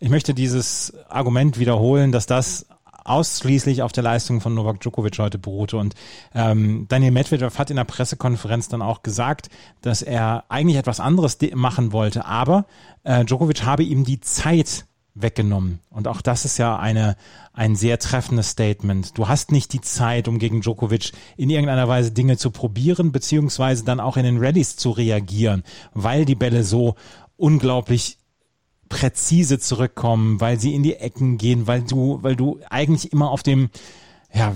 ich 0.00 0.08
möchte 0.08 0.34
dieses 0.34 0.92
Argument 1.08 1.58
wiederholen, 1.58 2.12
dass 2.12 2.26
das 2.26 2.66
ausschließlich 3.04 3.82
auf 3.82 3.92
der 3.92 4.02
Leistung 4.02 4.40
von 4.40 4.54
Novak 4.54 4.80
Djokovic 4.80 5.18
heute 5.18 5.38
beruhte. 5.38 5.76
Und 5.76 5.94
ähm, 6.34 6.86
Daniel 6.88 7.12
Medvedev 7.12 7.58
hat 7.58 7.70
in 7.70 7.76
der 7.76 7.84
Pressekonferenz 7.84 8.68
dann 8.68 8.82
auch 8.82 9.02
gesagt, 9.02 9.48
dass 9.82 10.02
er 10.02 10.44
eigentlich 10.48 10.76
etwas 10.76 11.00
anderes 11.00 11.38
machen 11.54 11.92
wollte, 11.92 12.24
aber 12.24 12.66
äh, 13.04 13.24
Djokovic 13.24 13.64
habe 13.64 13.82
ihm 13.82 14.04
die 14.04 14.20
Zeit 14.20 14.86
weggenommen. 15.14 15.80
Und 15.90 16.08
auch 16.08 16.20
das 16.20 16.44
ist 16.44 16.58
ja 16.58 16.78
eine, 16.78 17.16
ein 17.52 17.74
sehr 17.74 17.98
treffendes 17.98 18.50
Statement. 18.50 19.18
Du 19.18 19.28
hast 19.28 19.52
nicht 19.52 19.72
die 19.72 19.80
Zeit, 19.80 20.28
um 20.28 20.38
gegen 20.38 20.60
Djokovic 20.60 21.12
in 21.36 21.50
irgendeiner 21.50 21.88
Weise 21.88 22.12
Dinge 22.12 22.36
zu 22.36 22.50
probieren, 22.50 23.12
beziehungsweise 23.12 23.84
dann 23.84 24.00
auch 24.00 24.16
in 24.16 24.24
den 24.24 24.38
Rallyes 24.38 24.76
zu 24.76 24.90
reagieren, 24.90 25.64
weil 25.92 26.24
die 26.24 26.34
Bälle 26.36 26.62
so 26.62 26.94
unglaublich 27.36 28.18
präzise 28.90 29.58
zurückkommen, 29.58 30.42
weil 30.42 30.60
sie 30.60 30.74
in 30.74 30.82
die 30.82 30.96
Ecken 30.96 31.38
gehen, 31.38 31.66
weil 31.66 31.80
du, 31.80 32.18
weil 32.20 32.36
du 32.36 32.60
eigentlich 32.68 33.12
immer 33.12 33.30
auf 33.30 33.42
dem, 33.42 33.70
ja, 34.34 34.52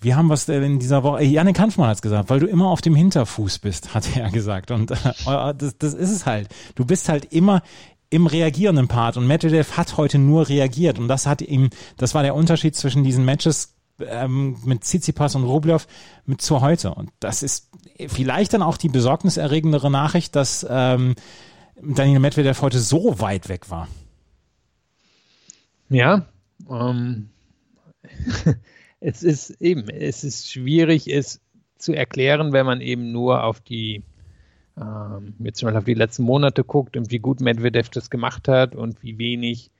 wir 0.00 0.16
haben 0.16 0.28
was 0.28 0.48
in 0.48 0.78
dieser 0.78 1.02
Woche, 1.02 1.24
Janik 1.24 1.58
Hanfmann 1.58 1.88
hat 1.88 1.96
es 1.96 2.02
gesagt, 2.02 2.30
weil 2.30 2.38
du 2.38 2.46
immer 2.46 2.68
auf 2.68 2.82
dem 2.82 2.94
Hinterfuß 2.94 3.58
bist, 3.58 3.92
hat 3.92 4.16
er 4.16 4.30
gesagt. 4.32 4.70
Und 4.70 4.92
äh, 4.92 5.54
das, 5.56 5.76
das 5.78 5.94
ist 5.94 6.10
es 6.10 6.26
halt. 6.26 6.48
Du 6.76 6.84
bist 6.84 7.08
halt 7.08 7.32
immer 7.32 7.62
im 8.10 8.26
reagierenden 8.26 8.86
Part 8.86 9.16
und 9.16 9.26
Medvedev 9.26 9.76
hat 9.76 9.96
heute 9.96 10.18
nur 10.18 10.48
reagiert 10.48 10.98
und 10.98 11.08
das 11.08 11.26
hat 11.26 11.42
ihm, 11.42 11.70
das 11.96 12.14
war 12.14 12.22
der 12.22 12.34
Unterschied 12.34 12.76
zwischen 12.76 13.02
diesen 13.02 13.24
Matches 13.24 13.74
ähm, 14.00 14.56
mit 14.64 14.82
Tsitsipas 14.82 15.36
und 15.36 15.44
Rublev 15.44 15.86
mit 16.26 16.42
zu 16.42 16.60
heute 16.60 16.92
und 16.92 17.10
das 17.20 17.44
ist 17.44 17.70
vielleicht 18.08 18.52
dann 18.52 18.62
auch 18.62 18.76
die 18.76 18.88
besorgniserregendere 18.88 19.92
Nachricht, 19.92 20.34
dass 20.34 20.66
ähm, 20.68 21.14
Daniel 21.82 22.20
Medvedev 22.20 22.60
heute 22.62 22.78
so 22.78 23.20
weit 23.20 23.48
weg 23.48 23.70
war. 23.70 23.88
Ja, 25.88 26.26
ähm, 26.68 27.30
es 29.00 29.22
ist 29.22 29.50
eben, 29.60 29.88
es 29.88 30.24
ist 30.24 30.50
schwierig, 30.50 31.08
es 31.08 31.40
zu 31.78 31.92
erklären, 31.92 32.52
wenn 32.52 32.66
man 32.66 32.80
eben 32.80 33.12
nur 33.12 33.44
auf 33.44 33.60
die 33.60 34.02
ähm, 34.76 35.34
jetzt 35.38 35.62
Beispiel 35.62 35.78
auf 35.78 35.84
die 35.84 35.94
letzten 35.94 36.24
Monate 36.24 36.64
guckt 36.64 36.96
und 36.96 37.10
wie 37.10 37.18
gut 37.18 37.40
Medvedev 37.40 37.88
das 37.90 38.10
gemacht 38.10 38.48
hat 38.48 38.74
und 38.74 39.02
wie 39.02 39.18
wenig 39.18 39.70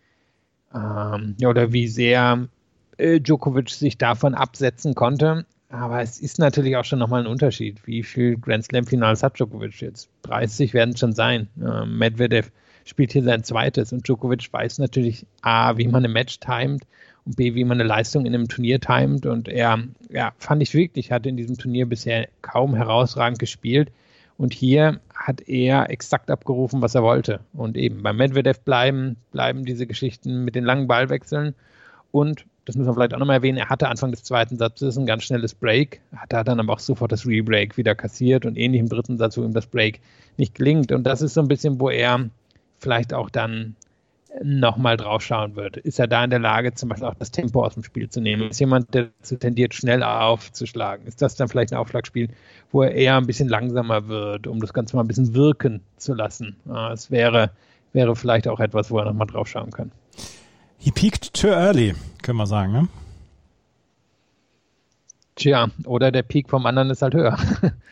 ähm, 0.75 1.37
oder 1.45 1.73
wie 1.73 1.87
sehr 1.87 2.49
äh, 2.97 3.21
Djokovic 3.21 3.71
sich 3.71 3.99
davon 3.99 4.35
absetzen 4.35 4.95
konnte. 4.95 5.47
Aber 5.71 6.03
es 6.03 6.19
ist 6.19 6.41
natürlich 6.41 6.77
auch 6.77 6.85
schon 6.85 6.99
nochmal 6.99 7.21
ein 7.21 7.29
Unterschied. 7.29 7.87
Wie 7.87 8.03
viel 8.03 8.37
Grand 8.37 8.65
Slam-Finals 8.65 9.23
hat 9.23 9.39
Djokovic 9.39 9.81
jetzt? 9.81 10.11
30 10.23 10.75
werden 10.75 10.95
es 10.95 11.01
schon 11.01 11.13
sein. 11.13 11.49
Ähm, 11.63 11.97
Medvedev 11.97 12.51
spielt 12.85 13.13
hier 13.13 13.23
sein 13.23 13.45
zweites 13.45 13.93
und 13.93 14.07
Djokovic 14.07 14.53
weiß 14.53 14.79
natürlich 14.79 15.27
A, 15.43 15.77
wie 15.77 15.87
man 15.87 16.05
ein 16.05 16.13
Match 16.13 16.41
timet 16.41 16.83
und 17.25 17.37
B, 17.37 17.55
wie 17.55 17.65
man 17.65 17.81
eine 17.81 17.89
Leistung 17.89 18.27
in 18.27 18.35
einem 18.35 18.49
Turnier 18.49 18.81
timet. 18.81 19.27
Und 19.27 19.49
er, 19.49 19.85
ja, 20.09 20.33
fand 20.39 20.61
ich 20.61 20.75
wirklich, 20.75 21.13
hat 21.13 21.25
in 21.25 21.37
diesem 21.37 21.57
Turnier 21.57 21.87
bisher 21.87 22.29
kaum 22.43 22.75
herausragend 22.75 23.39
gespielt. 23.39 23.93
Und 24.39 24.53
hier 24.53 24.99
hat 25.15 25.49
er 25.49 25.91
exakt 25.91 26.31
abgerufen, 26.31 26.83
was 26.83 26.97
er 26.97 27.05
wollte. 27.05 27.41
Und 27.53 27.77
eben 27.77 28.03
beim 28.03 28.17
Medvedev 28.17 28.61
bleiben, 28.61 29.17
bleiben 29.31 29.65
diese 29.65 29.87
Geschichten 29.87 30.45
mit 30.45 30.57
den 30.57 30.65
langen 30.65 30.89
Ballwechseln. 30.89 31.55
Und, 32.11 32.45
das 32.65 32.77
müssen 32.77 32.89
wir 32.89 32.95
vielleicht 32.95 33.15
auch 33.15 33.19
nochmal 33.19 33.37
erwähnen, 33.37 33.59
er 33.59 33.69
hatte 33.69 33.89
Anfang 33.89 34.11
des 34.11 34.23
zweiten 34.23 34.57
Satzes 34.57 34.97
ein 34.97 35.07
ganz 35.07 35.25
schnelles 35.25 35.55
Break, 35.55 36.01
hat 36.15 36.33
dann 36.33 36.61
aber 36.61 36.73
auch 36.73 36.79
sofort 36.79 37.13
das 37.13 37.27
Rebreak 37.27 37.77
wieder 37.77 37.95
kassiert 37.95 38.47
und 38.47 38.57
ähnlich 38.57 38.81
im 38.81 38.89
dritten 38.89 39.19
Satz, 39.19 39.37
wo 39.37 39.43
ihm 39.43 39.53
das 39.53 39.67
Break 39.67 40.01
nicht 40.37 40.55
gelingt. 40.55 40.93
Und 40.93 41.05
das 41.05 41.23
ist 41.23 41.35
so 41.35 41.41
ein 41.41 41.49
bisschen, 41.49 41.81
wo 41.81 41.91
er 41.91 42.29
vielleicht 42.79 43.13
auch 43.15 43.31
dann 43.31 43.77
nochmal 44.45 44.97
drauf 44.97 45.23
schauen 45.23 45.57
wird. 45.57 45.77
Ist 45.79 45.99
er 45.99 46.07
da 46.07 46.23
in 46.23 46.31
der 46.31 46.39
Lage, 46.39 46.73
zum 46.75 46.89
Beispiel 46.89 47.09
auch 47.09 47.15
das 47.15 47.33
Tempo 47.33 47.65
aus 47.65 47.75
dem 47.75 47.83
Spiel 47.83 48.09
zu 48.09 48.21
nehmen? 48.21 48.51
Ist 48.51 48.61
jemand, 48.61 48.95
der 48.95 49.11
dazu 49.21 49.37
tendiert, 49.37 49.75
schnell 49.75 50.05
aufzuschlagen? 50.05 51.07
Ist 51.07 51.21
das 51.21 51.35
dann 51.35 51.49
vielleicht 51.49 51.73
ein 51.73 51.79
Aufschlagspiel, 51.79 52.29
wo 52.71 52.83
er 52.83 52.93
eher 52.93 53.17
ein 53.17 53.27
bisschen 53.27 53.49
langsamer 53.49 54.07
wird, 54.07 54.47
um 54.47 54.61
das 54.61 54.73
Ganze 54.73 54.95
mal 54.95 55.03
ein 55.03 55.09
bisschen 55.09 55.35
wirken 55.35 55.81
zu 55.97 56.15
lassen? 56.15 56.57
Es 56.93 57.11
wäre, 57.11 57.51
wäre 57.93 58.15
vielleicht 58.15 58.47
auch 58.47 58.61
etwas, 58.61 58.93
wo 58.93 58.99
er 58.99 59.07
nochmal 59.07 59.27
drauf 59.27 59.49
schauen 59.49 59.73
kann. 59.73 59.91
He 60.83 60.91
peaked 60.91 61.35
too 61.35 61.49
early, 61.49 61.95
können 62.23 62.39
wir 62.39 62.47
sagen, 62.47 62.73
ne? 62.73 62.89
Tja, 65.37 65.69
oder 65.85 66.11
der 66.11 66.23
Peak 66.23 66.51
vom 66.51 66.67
anderen 66.67 66.91
ist 66.91 67.03
halt 67.03 67.15
höher. 67.15 67.37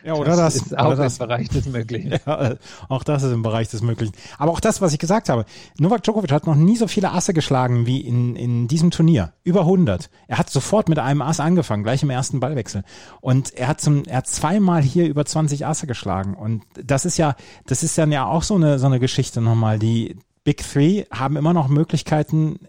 Ja, 0.05 0.15
oder 0.15 0.37
das. 0.37 0.55
das 0.55 0.57
ist 0.57 0.79
auch 0.79 0.95
das. 0.95 1.19
im 1.19 1.27
Bereich 1.27 1.49
des 1.51 1.67
Möglichen. 1.67 2.13
Ja, 2.27 2.55
auch 2.89 3.03
das 3.05 3.23
ist 3.25 3.33
im 3.33 3.43
Bereich 3.43 3.69
des 3.69 3.83
Möglichen. 3.83 4.15
Aber 4.39 4.53
auch 4.53 4.61
das, 4.61 4.81
was 4.81 4.93
ich 4.95 4.99
gesagt 4.99 5.29
habe. 5.29 5.45
Novak 5.79 6.03
Djokovic 6.03 6.33
hat 6.33 6.47
noch 6.47 6.55
nie 6.55 6.77
so 6.77 6.87
viele 6.87 7.13
Asse 7.13 7.35
geschlagen 7.35 7.85
wie 7.85 8.01
in, 8.01 8.37
in 8.37 8.69
diesem 8.69 8.91
Turnier. 8.91 9.33
Über 9.45 9.61
100. 9.61 10.09
Er 10.27 10.39
hat 10.39 10.49
sofort 10.49 10.89
mit 10.89 10.99
einem 10.99 11.21
Ass 11.21 11.41
angefangen, 11.41 11.83
gleich 11.83 12.03
im 12.03 12.11
ersten 12.11 12.41
Ballwechsel. 12.41 12.85
Und 13.21 13.53
er 13.55 13.69
hat 13.69 13.81
zum, 13.83 14.05
er 14.05 14.19
hat 14.19 14.29
zweimal 14.29 14.83
hier 14.83 15.07
über 15.07 15.27
20 15.27 15.67
Asse 15.67 15.87
geschlagen. 15.87 16.35
Und 16.35 16.63
das 16.83 17.05
ist 17.05 17.19
ja, 17.19 17.35
das 17.67 17.83
ist 17.83 17.99
dann 17.99 18.13
ja 18.13 18.25
auch 18.25 18.45
so 18.45 18.55
eine, 18.55 18.79
so 18.79 18.87
eine 18.87 19.01
Geschichte 19.01 19.43
nochmal. 19.43 19.79
Die 19.79 20.17
Big 20.45 20.63
Three 20.67 21.05
haben 21.11 21.37
immer 21.37 21.53
noch 21.53 21.69
Möglichkeiten, 21.69 22.61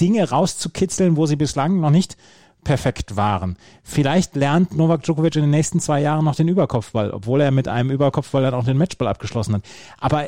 Dinge 0.00 0.28
rauszukitzeln, 0.28 1.16
wo 1.16 1.26
sie 1.26 1.36
bislang 1.36 1.80
noch 1.80 1.90
nicht 1.90 2.16
perfekt 2.64 3.16
waren. 3.16 3.56
Vielleicht 3.82 4.36
lernt 4.36 4.76
Novak 4.76 5.02
Djokovic 5.02 5.36
in 5.36 5.42
den 5.42 5.50
nächsten 5.50 5.80
zwei 5.80 6.00
Jahren 6.00 6.24
noch 6.24 6.34
den 6.34 6.48
Überkopfball, 6.48 7.10
obwohl 7.12 7.40
er 7.40 7.50
mit 7.50 7.68
einem 7.68 7.90
Überkopfball 7.90 8.42
dann 8.42 8.54
auch 8.54 8.64
den 8.64 8.76
Matchball 8.76 9.08
abgeschlossen 9.08 9.54
hat. 9.54 9.62
Aber 9.98 10.26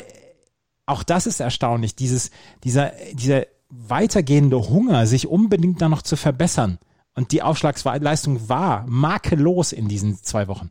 auch 0.87 1.02
das 1.02 1.26
ist 1.26 1.40
erstaunlich, 1.40 1.94
dieses, 1.96 2.30
dieser, 2.64 2.92
dieser 3.12 3.46
weitergehende 3.68 4.68
Hunger, 4.68 5.06
sich 5.06 5.28
unbedingt 5.28 5.80
da 5.80 5.88
noch 5.88 6.02
zu 6.02 6.16
verbessern. 6.16 6.78
Und 7.14 7.33
die 7.33 7.42
Aufschlagsleistung 7.42 8.48
war 8.48 8.85
makellos 8.87 9.72
in 9.72 9.88
diesen 9.88 10.22
zwei 10.22 10.48
Wochen 10.48 10.70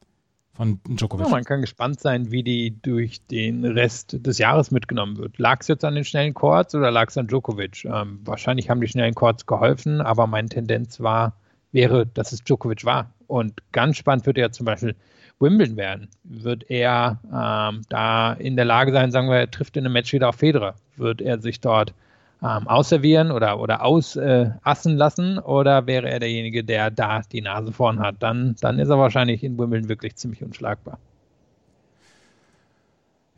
von 0.59 0.81
Djokovic. 0.89 1.25
Ja, 1.25 1.31
man 1.31 1.45
kann 1.45 1.61
gespannt 1.61 2.01
sein, 2.01 2.31
wie 2.31 2.43
die 2.43 2.81
durch 2.81 3.25
den 3.27 3.63
Rest 3.63 4.17
des 4.25 4.39
Jahres 4.39 4.71
mitgenommen 4.71 5.17
wird. 5.17 5.37
Lag 5.37 5.61
es 5.61 5.69
jetzt 5.69 5.85
an 5.85 5.95
den 5.95 6.03
schnellen 6.03 6.33
Chords 6.33 6.75
oder 6.75 6.91
lag 6.91 7.07
es 7.07 7.17
an 7.17 7.27
Djokovic? 7.27 7.85
Ähm, 7.85 8.19
wahrscheinlich 8.25 8.69
haben 8.69 8.81
die 8.81 8.89
schnellen 8.89 9.15
Chords 9.15 9.45
geholfen, 9.45 10.01
aber 10.01 10.27
meine 10.27 10.49
Tendenz 10.49 10.99
war, 10.99 11.37
wäre, 11.71 12.05
dass 12.07 12.33
es 12.33 12.43
Djokovic 12.43 12.83
war. 12.83 13.13
Und 13.27 13.61
ganz 13.71 13.95
spannend 13.95 14.25
wird 14.25 14.37
er 14.37 14.51
zum 14.51 14.65
Beispiel 14.65 14.97
Wimbledon 15.39 15.77
werden. 15.77 16.09
Wird 16.25 16.69
er 16.69 17.21
ähm, 17.27 17.83
da 17.87 18.33
in 18.33 18.57
der 18.57 18.65
Lage 18.65 18.91
sein, 18.91 19.11
sagen 19.11 19.29
wir, 19.29 19.37
er 19.37 19.51
trifft 19.51 19.77
in 19.77 19.85
einem 19.85 19.93
Match 19.93 20.11
wieder 20.11 20.27
auf 20.27 20.35
Federer? 20.35 20.75
Wird 20.97 21.21
er 21.21 21.39
sich 21.39 21.61
dort 21.61 21.93
ähm, 22.41 22.67
ausservieren 22.67 23.31
oder, 23.31 23.59
oder 23.59 23.83
ausassen 23.83 24.93
äh, 24.93 24.95
lassen? 24.95 25.39
Oder 25.39 25.87
wäre 25.87 26.09
er 26.09 26.19
derjenige, 26.19 26.63
der 26.63 26.91
da 26.91 27.21
die 27.21 27.41
Nase 27.41 27.71
vorn 27.71 27.99
hat? 27.99 28.15
Dann, 28.19 28.55
dann 28.61 28.79
ist 28.79 28.89
er 28.89 28.97
wahrscheinlich 28.97 29.43
in 29.43 29.57
Wimbledon 29.57 29.89
wirklich 29.89 30.15
ziemlich 30.15 30.43
unschlagbar. 30.43 30.99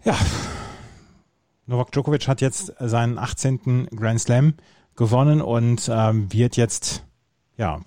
Ja, 0.04 0.16
Novak 1.68 1.92
Djokovic 1.92 2.28
hat 2.28 2.42
jetzt 2.42 2.74
seinen 2.80 3.18
18. 3.18 3.88
Grand 3.96 4.20
Slam 4.20 4.56
gewonnen 4.96 5.42
und 5.42 5.90
ähm, 5.94 6.32
wird 6.34 6.58
jetzt 6.58 7.06
ja 7.58 7.82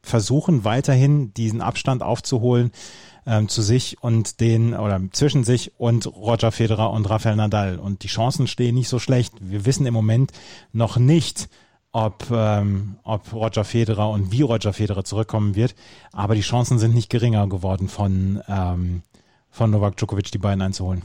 versuchen 0.00 0.64
weiterhin 0.64 1.32
diesen 1.34 1.60
Abstand 1.60 2.02
aufzuholen 2.02 2.70
ähm, 3.26 3.48
zu 3.48 3.62
sich 3.62 4.02
und 4.02 4.40
den 4.40 4.74
oder 4.74 5.00
zwischen 5.12 5.44
sich 5.44 5.72
und 5.78 6.06
Roger 6.06 6.52
Federer 6.52 6.90
und 6.90 7.08
Rafael 7.08 7.36
Nadal. 7.36 7.78
Und 7.78 8.02
die 8.02 8.08
Chancen 8.08 8.46
stehen 8.46 8.74
nicht 8.74 8.88
so 8.88 8.98
schlecht. 8.98 9.34
Wir 9.40 9.66
wissen 9.66 9.86
im 9.86 9.94
Moment 9.94 10.32
noch 10.72 10.96
nicht, 10.96 11.48
ob, 11.92 12.26
ähm, 12.30 12.96
ob 13.04 13.32
Roger 13.32 13.64
Federer 13.64 14.10
und 14.10 14.32
wie 14.32 14.42
Roger 14.42 14.72
Federer 14.72 15.04
zurückkommen 15.04 15.54
wird. 15.54 15.74
Aber 16.12 16.34
die 16.34 16.40
Chancen 16.40 16.78
sind 16.78 16.94
nicht 16.94 17.08
geringer 17.08 17.48
geworden 17.48 17.88
von, 17.88 18.42
ähm, 18.48 19.02
von 19.48 19.70
Novak 19.70 19.96
Djokovic, 19.96 20.32
die 20.32 20.38
beiden 20.38 20.60
einzuholen. 20.60 21.02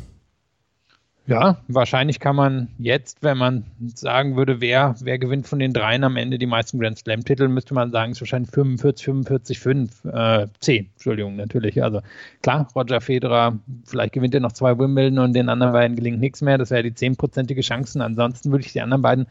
Ja, 1.29 1.57
wahrscheinlich 1.67 2.19
kann 2.19 2.35
man 2.35 2.69
jetzt, 2.79 3.21
wenn 3.21 3.37
man 3.37 3.63
sagen 3.93 4.35
würde, 4.35 4.61
wer, 4.61 4.95
wer 4.99 5.19
gewinnt 5.19 5.47
von 5.47 5.59
den 5.59 5.73
dreien 5.73 6.03
am 6.03 6.17
Ende 6.17 6.39
die 6.39 6.47
meisten 6.47 6.79
Grand 6.79 6.97
Slam-Titel, 6.97 7.47
müsste 7.49 7.75
man 7.75 7.91
sagen, 7.91 8.13
es 8.13 8.17
ist 8.17 8.21
wahrscheinlich 8.21 8.49
45, 8.49 9.05
45, 9.05 9.59
5, 9.59 10.05
äh, 10.05 10.47
10, 10.59 10.89
Entschuldigung, 10.91 11.35
natürlich. 11.35 11.83
Also 11.83 12.01
klar, 12.41 12.67
Roger 12.75 12.99
Federer, 12.99 13.59
vielleicht 13.85 14.13
gewinnt 14.13 14.33
er 14.33 14.39
noch 14.39 14.53
zwei 14.53 14.79
Wimbledon 14.79 15.19
und 15.19 15.33
den 15.33 15.49
anderen 15.49 15.71
beiden 15.71 15.95
gelingt 15.95 16.19
nichts 16.19 16.41
mehr. 16.41 16.57
Das 16.57 16.71
wäre 16.71 16.81
die 16.81 16.95
zehnprozentige 16.95 17.61
Chancen. 17.61 18.01
Ansonsten 18.01 18.49
würde 18.49 18.65
ich 18.65 18.73
die 18.73 18.81
anderen 18.81 19.03
beiden 19.03 19.27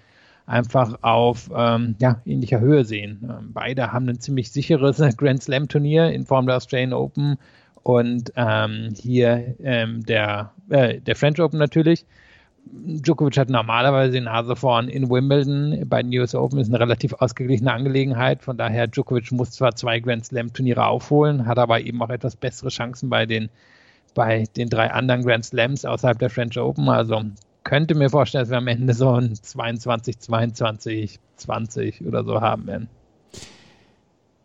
einfach 0.46 1.02
auf 1.02 1.50
ähm, 1.52 1.96
ja, 1.98 2.22
ähnlicher 2.24 2.60
Höhe 2.60 2.84
sehen. 2.84 3.28
Ähm, 3.28 3.50
beide 3.52 3.92
haben 3.92 4.08
ein 4.08 4.20
ziemlich 4.20 4.52
sicheres 4.52 5.02
Grand 5.16 5.42
Slam-Turnier 5.42 6.12
in 6.12 6.26
Form 6.26 6.46
der 6.46 6.58
Australian 6.58 6.92
Open 6.92 7.38
und 7.88 8.34
ähm, 8.36 8.92
hier 9.00 9.54
ähm, 9.62 10.04
der, 10.04 10.52
äh, 10.68 11.00
der 11.00 11.16
French 11.16 11.40
Open 11.40 11.58
natürlich. 11.58 12.04
Djokovic 12.66 13.38
hat 13.38 13.48
normalerweise 13.48 14.12
die 14.12 14.20
Nase 14.20 14.56
vorn 14.56 14.90
in 14.90 15.08
Wimbledon. 15.08 15.88
Bei 15.88 16.02
den 16.02 16.12
US 16.20 16.34
Open 16.34 16.58
ist 16.58 16.68
eine 16.68 16.80
relativ 16.80 17.14
ausgeglichene 17.14 17.72
Angelegenheit. 17.72 18.42
Von 18.42 18.58
daher, 18.58 18.88
Djokovic 18.88 19.32
muss 19.32 19.52
zwar 19.52 19.74
zwei 19.74 20.00
Grand 20.00 20.26
Slam 20.26 20.52
Turniere 20.52 20.84
aufholen, 20.84 21.46
hat 21.46 21.58
aber 21.58 21.80
eben 21.80 22.02
auch 22.02 22.10
etwas 22.10 22.36
bessere 22.36 22.68
Chancen 22.68 23.08
bei 23.08 23.24
den, 23.24 23.48
bei 24.14 24.44
den 24.54 24.68
drei 24.68 24.90
anderen 24.90 25.22
Grand 25.24 25.46
Slams 25.46 25.86
außerhalb 25.86 26.18
der 26.18 26.28
French 26.28 26.58
Open. 26.58 26.90
Also 26.90 27.22
könnte 27.64 27.94
mir 27.94 28.10
vorstellen, 28.10 28.42
dass 28.42 28.50
wir 28.50 28.58
am 28.58 28.66
Ende 28.66 28.92
so 28.92 29.14
ein 29.14 29.34
22, 29.34 30.18
22, 30.18 31.20
20 31.36 32.06
oder 32.06 32.22
so 32.22 32.42
haben 32.42 32.66
werden. 32.66 32.90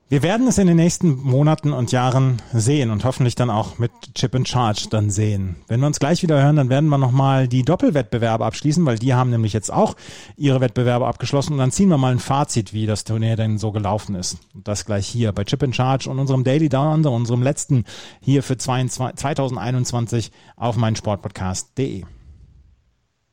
Wir 0.10 0.22
werden 0.22 0.48
es 0.48 0.60
in 0.60 0.68
den 0.68 0.76
nächsten 0.76 1.16
Monaten 1.24 1.74
und 1.74 1.92
Jahren 1.92 2.40
sehen 2.54 2.92
und 2.92 3.04
hoffentlich 3.04 3.34
dann 3.34 3.50
auch 3.50 3.80
mit 3.80 3.92
Chip 4.14 4.36
and 4.36 4.48
Charge 4.48 4.88
dann 4.90 5.10
sehen. 5.10 5.56
Wenn 5.68 5.80
wir 5.80 5.88
uns 5.88 6.00
gleich 6.00 6.22
wieder 6.22 6.40
hören, 6.42 6.58
dann 6.58 6.70
werden 6.70 6.90
wir 6.90 7.00
nochmal 7.00 7.48
die 7.48 7.64
Doppelwettbewerbe 7.64 8.46
abschließen, 8.46 8.86
weil 8.86 9.00
die 9.00 9.16
haben 9.16 9.32
nämlich 9.32 9.54
jetzt 9.54 9.74
auch 9.74 9.96
ihre 10.38 10.62
Wettbewerbe 10.62 11.08
abgeschlossen 11.08 11.54
und 11.54 11.60
dann 11.60 11.72
ziehen 11.72 11.90
wir 11.90 11.98
mal 11.98 12.12
ein 12.12 12.20
Fazit, 12.20 12.74
wie 12.74 12.86
das 12.86 13.06
Turnier 13.06 13.38
denn 13.38 13.58
so 13.58 13.72
gelaufen 13.72 14.14
ist. 14.14 14.38
Und 14.54 14.68
das 14.68 14.86
gleich 14.86 15.08
hier 15.08 15.32
bei 15.32 15.46
Chip 15.46 15.64
and 15.64 15.76
Charge 15.76 16.10
und 16.10 16.20
unserem 16.20 16.44
Daily 16.44 16.70
Down 16.70 16.94
Under, 16.94 17.12
unserem 17.12 17.42
letzten 17.42 17.86
hier 18.22 18.44
für 18.44 18.58
2021 18.58 20.32
auf 20.58 20.76
meinsportpodcast.de. 20.76 22.04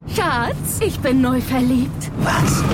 Schatz, 0.07 0.81
ich 0.81 0.99
bin 1.01 1.21
neu 1.21 1.43
verliebt. 1.43 2.11
Was? 2.21 2.65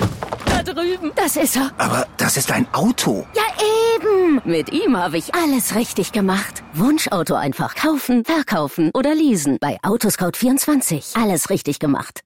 Drüben. 0.74 1.12
Das 1.14 1.36
ist 1.36 1.56
er. 1.56 1.70
Aber 1.78 2.06
das 2.16 2.36
ist 2.36 2.50
ein 2.50 2.66
Auto. 2.72 3.26
Ja, 3.34 3.42
eben. 3.94 4.40
Mit 4.44 4.72
ihm 4.72 4.96
habe 4.96 5.18
ich 5.18 5.34
alles 5.34 5.74
richtig 5.74 6.12
gemacht. 6.12 6.62
Wunschauto 6.74 7.34
einfach 7.34 7.74
kaufen, 7.74 8.24
verkaufen 8.24 8.90
oder 8.92 9.14
leasen. 9.14 9.58
Bei 9.60 9.78
Autoscout24. 9.82 11.20
Alles 11.20 11.50
richtig 11.50 11.78
gemacht. 11.78 12.20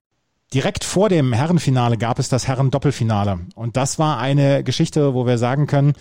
Direkt 0.53 0.83
vor 0.83 1.07
dem 1.07 1.31
Herrenfinale 1.31 1.97
gab 1.97 2.19
es 2.19 2.27
das 2.27 2.47
Herren-Doppelfinale. 2.47 3.39
Und 3.55 3.77
das 3.77 3.99
war 3.99 4.19
eine 4.19 4.63
Geschichte, 4.63 5.13
wo 5.13 5.25
wir 5.25 5.37
sagen 5.37 5.65
können, 5.65 5.93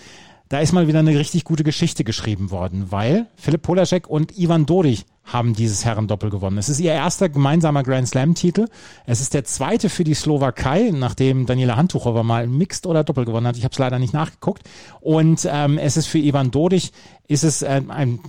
da 0.49 0.59
ist 0.59 0.73
mal 0.73 0.89
wieder 0.89 0.99
eine 0.99 1.17
richtig 1.17 1.45
gute 1.45 1.63
Geschichte 1.63 2.03
geschrieben 2.03 2.51
worden, 2.51 2.87
weil 2.91 3.27
Philipp 3.37 3.63
Polaschek 3.63 4.09
und 4.09 4.37
Ivan 4.37 4.67
Dodig 4.67 5.05
haben 5.25 5.55
dieses 5.55 5.85
Herrendoppel 5.85 6.31
gewonnen. 6.31 6.59
Es 6.59 6.69
ist 6.69 6.81
ihr 6.81 6.93
erster 6.93 7.29
gemeinsamer 7.29 7.83
Grand 7.83 8.09
Slam-Titel. 8.09 8.67
Es 9.07 9.21
ist 9.21 9.35
der 9.35 9.45
zweite 9.45 9.89
für 9.89 10.05
die 10.05 10.15
Slowakei, 10.15 10.91
nachdem 10.93 11.47
Daniela 11.47 11.77
Handtuchowa 11.77 12.23
mal 12.23 12.47
Mixed 12.47 12.87
oder 12.87 13.05
Doppel 13.05 13.25
gewonnen 13.25 13.47
hat. 13.47 13.57
Ich 13.57 13.65
habe 13.65 13.73
es 13.73 13.79
leider 13.79 13.99
nicht 13.99 14.13
nachgeguckt. 14.15 14.63
Und 15.01 15.49
ähm, 15.51 15.79
es 15.79 15.97
ist 15.97 16.07
für 16.07 16.19
Ivan 16.19 16.51
Dodig, 16.51 16.93
ist 17.29 17.45
es 17.45 17.63
äh, 17.63 17.83
ein 17.89 18.21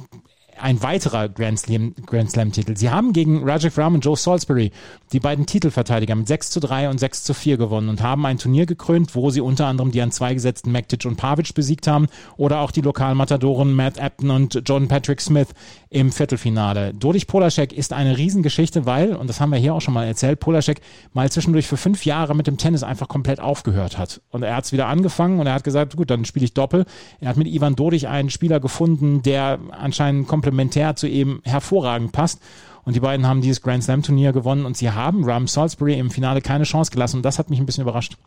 ein 0.62 0.82
weiterer 0.84 1.30
Grand 1.30 1.60
Slam, 1.60 1.94
Grand 2.06 2.32
Slam 2.32 2.52
Titel. 2.52 2.78
Sie 2.78 2.90
haben 2.90 3.14
gegen 3.14 3.48
Rajiv 3.48 3.78
Ram 3.78 3.96
und 3.96 4.06
Joe 4.06 4.16
Salisbury 4.16 4.72
die 5.12 5.20
beiden 5.20 5.46
Titelverteidiger 5.46 6.16
mit 6.16 6.28
6 6.28 6.52
zu 6.52 6.60
3 6.60 6.90
und 6.90 7.00
6 7.00 7.24
zu 7.24 7.34
4 7.34 7.58
gewonnen 7.58 7.90
und 7.90 8.02
haben 8.02 8.26
ein 8.26 8.38
Turnier 8.38 8.66
gekrönt, 8.66 9.16
wo 9.16 9.30
sie 9.30 9.42
unter 9.42 9.66
anderem 9.68 9.92
die 9.92 10.02
an 10.02 10.12
zwei 10.12 10.34
gesetzten 10.34 10.72
Mektic 10.72 11.06
und 11.06 11.18
Pavic 11.18 11.54
besiegt 11.54 11.88
haben 11.88 12.08
oder 12.38 12.60
auch 12.60 12.72
die 12.72 12.82
Lokalmatadoren 12.82 13.74
Matt 13.74 14.00
Apton 14.00 14.30
und 14.30 14.62
John 14.66 14.88
Patrick 14.88 15.22
Smith 15.22 15.50
im 15.90 16.12
Viertelfinale. 16.12 16.94
Dodich 16.94 17.28
Polaschek 17.28 17.74
ist 17.74 17.92
eine 17.92 18.18
Riesengeschichte, 18.18 18.86
weil, 18.86 19.14
und 19.16 19.30
das 19.30 19.42
haben 19.42 19.52
wir 19.52 19.60
hier 19.60 19.74
auch 19.74 19.82
schon 19.82 19.94
mal 19.94 20.06
erzählt, 20.06 20.40
Polaschek 20.40 20.80
mal 21.14 21.30
zwischendurch 21.30 21.68
für 21.68 21.78
fünf 21.78 22.06
Jahre 22.06 22.36
mit 22.36 22.48
dem 22.48 22.58
Tennis 22.58 22.84
einfach 22.84 23.08
komplett 23.08 23.42
aufgehört 23.42 23.98
hat. 23.98 24.22
Und 24.30 24.44
er 24.44 24.56
hat 24.56 24.66
es 24.66 24.72
wieder 24.72 24.88
angefangen 24.88 25.40
und 25.40 25.48
er 25.48 25.54
hat 25.54 25.64
gesagt, 25.64 25.98
gut, 25.98 26.10
dann 26.10 26.24
spiele 26.24 26.46
ich 26.46 26.54
Doppel. 26.54 26.86
Er 27.20 27.30
hat 27.30 27.38
mit 27.38 27.48
Ivan 27.48 27.76
Dodich 27.76 28.08
einen 28.08 28.30
Spieler 28.30 28.60
gefunden, 28.60 29.22
der 29.22 29.60
anscheinend 29.72 30.28
komplementär 30.52 30.96
zu 30.98 31.08
ihm 31.08 31.42
hervorragend 31.46 32.12
passt. 32.12 32.42
Und 32.84 32.96
die 32.96 33.00
beiden 33.00 33.26
haben 33.26 33.42
dieses 33.42 33.62
Grand 33.62 33.84
Slam 33.84 34.02
Turnier 34.02 34.34
gewonnen 34.34 34.66
und 34.66 34.76
sie 34.76 34.92
haben 34.92 35.24
Ram 35.24 35.48
Salisbury 35.48 35.98
im 35.98 36.12
Finale 36.12 36.42
keine 36.42 36.66
Chance 36.66 36.92
gelassen. 36.92 37.18
Und 37.18 37.24
das 37.24 37.40
hat 37.40 37.50
mich 37.50 37.60
ein 37.60 37.66
bisschen 37.66 37.84
überrascht. 37.84 38.18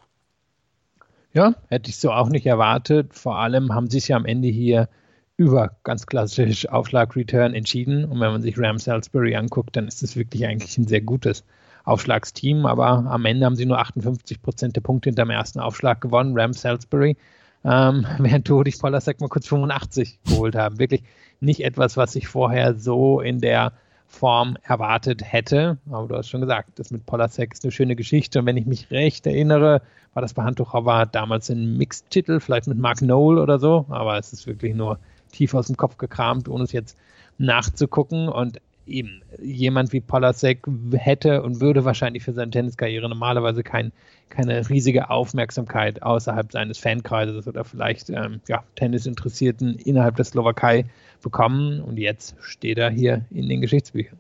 Ja, 1.33 1.55
hätte 1.69 1.91
ich 1.91 1.99
so 1.99 2.13
auch 2.13 2.29
nicht 2.29 2.47
erwartet. 2.47 3.13
Vor 3.13 3.39
allem 3.39 3.75
haben 3.75 3.91
sie 3.91 3.99
es 3.99 4.09
ja 4.09 4.17
am 4.17 4.25
Ende 4.25 4.49
hier 4.49 4.89
über 5.37 5.73
ganz 5.83 6.07
klassisch 6.07 6.69
Aufschlag-Return 6.69 7.53
entschieden. 7.53 8.05
Und 8.05 8.21
wenn 8.21 8.31
man 8.31 8.43
sich 8.43 8.57
Ram 8.57 8.79
Salisbury 8.79 9.35
anguckt, 9.35 9.77
dann 9.77 9.89
ist 9.89 10.03
es 10.03 10.17
wirklich 10.17 10.47
eigentlich 10.47 10.79
ein 10.79 10.87
sehr 10.87 11.01
gutes 11.03 11.45
Aufschlagsteam. 11.83 12.65
Aber 12.65 12.87
am 12.87 13.25
Ende 13.27 13.45
haben 13.45 13.57
sie 13.57 13.67
nur 13.67 13.81
58 13.81 14.41
Prozent 14.41 14.77
der 14.77 14.83
Punkte 14.83 15.11
hinterm 15.11 15.31
ersten 15.31 15.59
Aufschlag 15.59 16.01
gewonnen, 16.01 16.39
Ram 16.39 16.53
Salisbury. 16.53 17.17
Ähm, 17.65 18.07
während 18.19 18.47
Todich 18.47 18.79
Polasek 18.79 19.21
mal 19.21 19.29
kurz 19.29 19.49
85 19.49 20.21
geholt 20.25 20.55
haben. 20.55 20.79
Wirklich 20.79 21.03
nicht 21.45 21.65
etwas, 21.65 21.97
was 21.97 22.17
ich 22.17 22.29
vorher 22.29 22.75
so 22.75 23.21
in 23.21 23.41
der 23.41 23.73
Form 24.07 24.57
erwartet 24.63 25.23
hätte. 25.25 25.79
Aber 25.91 26.09
du 26.09 26.17
hast 26.17 26.29
schon 26.29 26.41
gesagt, 26.41 26.79
das 26.79 26.91
mit 26.91 27.05
Polasek 27.07 27.53
ist 27.53 27.65
eine 27.65 27.73
schöne 27.73 27.97
Geschichte. 27.97 28.41
Und 28.41 28.47
wenn 28.47 28.57
ich 28.57 28.67
mich 28.67 28.91
recht 28.91 29.27
erinnere, 29.27 29.83
war 30.13 30.23
das 30.23 30.35
bei 30.35 30.45
Handtuchowa 30.45 31.07
damals 31.07 31.51
ein 31.51 31.77
Mixed-Titel, 31.77 32.41
vielleicht 32.41 32.67
mit 32.67 32.79
Mark 32.79 33.03
Noel 33.03 33.39
oder 33.39 33.59
so. 33.59 33.87
Aber 33.89 34.17
es 34.19 34.33
ist 34.33 34.47
wirklich 34.47 34.75
nur 34.75 34.99
tief 35.33 35.55
aus 35.55 35.67
dem 35.67 35.77
Kopf 35.77 35.99
gekramt, 35.99 36.49
ohne 36.49 36.65
es 36.65 36.73
jetzt 36.73 36.97
nachzugucken. 37.39 38.29
Und 38.29 38.61
eben 38.87 39.23
jemand 39.43 39.93
wie 39.93 40.01
Polasek 40.01 40.67
hätte 40.93 41.43
und 41.43 41.61
würde 41.61 41.85
wahrscheinlich 41.85 42.23
für 42.23 42.33
seine 42.33 42.51
Tenniskarriere 42.51 43.09
normalerweise 43.09 43.63
kein, 43.63 43.93
keine 44.29 44.69
riesige 44.69 45.11
Aufmerksamkeit 45.11 46.03
außerhalb 46.03 46.53
seines 46.53 46.79
Fankreises 46.79 47.47
oder 47.49 47.65
vielleicht 47.65 48.11
ähm, 48.11 48.41
ja, 48.49 48.63
Tennisinteressierten 48.77 49.77
innerhalb 49.77 50.17
der 50.17 50.25
Slowakei 50.25 50.85
bekommen. 51.25 51.81
Und 51.81 51.99
jetzt 51.99 52.37
steht 52.41 52.79
er 52.79 52.91
hier 52.91 53.25
in 53.31 53.49
den 53.49 53.61
Geschichtsbüchern. 53.61 54.19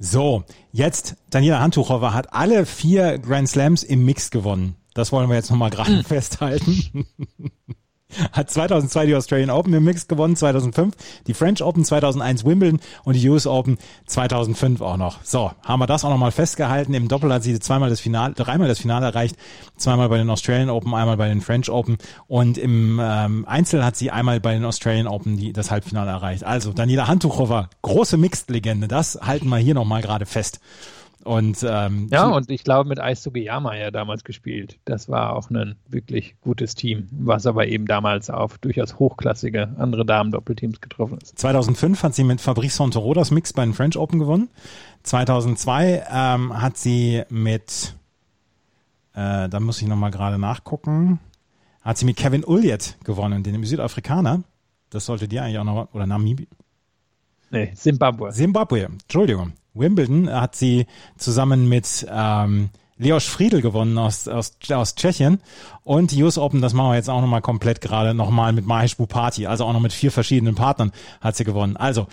So, 0.00 0.42
jetzt 0.72 1.14
Daniela 1.30 1.60
Handtuchowa 1.60 2.12
hat 2.12 2.32
alle 2.32 2.66
vier 2.66 3.18
Grand 3.18 3.48
Slams 3.48 3.84
im 3.84 4.04
Mix 4.04 4.32
gewonnen. 4.32 4.74
Das 4.94 5.12
wollen 5.12 5.28
wir 5.28 5.36
jetzt 5.36 5.50
nochmal 5.50 5.70
gerade 5.70 6.02
festhalten. 6.04 7.06
Hat 8.32 8.50
2002 8.50 9.06
die 9.06 9.14
Australian 9.14 9.50
Open 9.50 9.72
im 9.74 9.84
Mix 9.84 10.08
gewonnen, 10.08 10.36
2005 10.36 10.94
die 11.26 11.34
French 11.34 11.62
Open, 11.62 11.84
2001 11.84 12.44
Wimbledon 12.44 12.80
und 13.04 13.14
die 13.14 13.28
US 13.28 13.46
Open 13.46 13.78
2005 14.06 14.80
auch 14.80 14.96
noch. 14.96 15.22
So, 15.22 15.50
haben 15.64 15.80
wir 15.80 15.86
das 15.86 16.04
auch 16.04 16.10
nochmal 16.10 16.32
festgehalten. 16.32 16.94
Im 16.94 17.08
Doppel 17.08 17.32
hat 17.32 17.42
sie 17.42 17.58
zweimal 17.60 17.90
das 17.90 18.00
Finale, 18.00 18.34
dreimal 18.34 18.68
das 18.68 18.78
Finale 18.78 19.06
erreicht, 19.06 19.36
zweimal 19.76 20.08
bei 20.08 20.18
den 20.18 20.30
Australian 20.30 20.70
Open, 20.70 20.94
einmal 20.94 21.16
bei 21.16 21.28
den 21.28 21.40
French 21.40 21.70
Open 21.70 21.98
und 22.26 22.58
im 22.58 23.00
ähm, 23.02 23.44
Einzel 23.46 23.84
hat 23.84 23.96
sie 23.96 24.10
einmal 24.10 24.40
bei 24.40 24.54
den 24.54 24.64
Australian 24.64 25.06
Open 25.06 25.36
die, 25.36 25.52
das 25.52 25.70
Halbfinale 25.70 26.10
erreicht. 26.10 26.44
Also 26.44 26.72
Daniela 26.72 27.08
Hantuchowa, 27.08 27.68
große 27.82 28.16
Mixed-Legende, 28.16 28.88
das 28.88 29.18
halten 29.22 29.48
wir 29.48 29.58
hier 29.58 29.74
nochmal 29.74 30.02
gerade 30.02 30.26
fest. 30.26 30.60
Und, 31.24 31.64
ähm, 31.68 32.08
ja, 32.10 32.26
und 32.28 32.50
ich 32.50 32.64
glaube, 32.64 32.88
mit 32.88 33.00
Eisugeyama 33.00 33.76
ja 33.76 33.90
damals 33.90 34.24
gespielt. 34.24 34.78
Das 34.84 35.08
war 35.08 35.36
auch 35.36 35.50
ein 35.50 35.76
wirklich 35.88 36.34
gutes 36.40 36.74
Team, 36.74 37.08
was 37.12 37.46
aber 37.46 37.66
eben 37.68 37.86
damals 37.86 38.28
auf 38.28 38.58
durchaus 38.58 38.98
hochklassige 38.98 39.74
andere 39.78 40.04
Damen-Doppelteams 40.04 40.80
getroffen 40.80 41.18
ist. 41.22 41.38
2005 41.38 42.02
hat 42.02 42.14
sie 42.14 42.24
mit 42.24 42.40
Fabrice 42.40 42.76
Santoro 42.76 43.14
das 43.14 43.30
Mix 43.30 43.52
bei 43.52 43.64
den 43.64 43.74
French 43.74 43.96
Open 43.96 44.18
gewonnen. 44.18 44.48
2002 45.04 46.04
ähm, 46.10 46.60
hat 46.60 46.76
sie 46.76 47.22
mit, 47.28 47.94
äh, 49.14 49.48
da 49.48 49.60
muss 49.60 49.80
ich 49.80 49.88
nochmal 49.88 50.10
gerade 50.10 50.38
nachgucken, 50.38 51.20
hat 51.82 51.98
sie 51.98 52.04
mit 52.04 52.16
Kevin 52.16 52.44
Ulliet 52.44 52.96
gewonnen, 53.04 53.42
den 53.42 53.62
Südafrikaner. 53.64 54.42
Das 54.90 55.06
sollte 55.06 55.28
dir 55.28 55.42
eigentlich 55.42 55.58
auch 55.58 55.64
noch, 55.64 55.88
oder 55.94 56.06
Namibia. 56.06 56.46
Nee, 57.50 57.72
Zimbabwe. 57.74 58.30
Zimbabwe, 58.30 58.84
Entschuldigung. 58.84 59.52
Wimbledon 59.74 60.30
hat 60.30 60.54
sie 60.54 60.86
zusammen 61.16 61.68
mit 61.68 62.06
ähm, 62.10 62.70
Leos 62.98 63.24
Friedel 63.24 63.62
gewonnen 63.62 63.98
aus, 63.98 64.28
aus, 64.28 64.52
aus 64.70 64.94
Tschechien. 64.94 65.40
Und 65.84 66.12
die 66.12 66.22
US 66.22 66.38
Open, 66.38 66.60
das 66.60 66.72
machen 66.72 66.90
wir 66.90 66.96
jetzt 66.96 67.10
auch 67.10 67.20
nochmal 67.20 67.42
komplett 67.42 67.80
gerade 67.80 68.14
nochmal 68.14 68.52
mit 68.52 68.66
Mahesh 68.66 68.96
Bupati. 68.96 69.46
Also 69.46 69.64
auch 69.64 69.72
noch 69.72 69.80
mit 69.80 69.92
vier 69.92 70.12
verschiedenen 70.12 70.54
Partnern 70.54 70.92
hat 71.20 71.36
sie 71.36 71.44
gewonnen. 71.44 71.76
Also, 71.76 72.06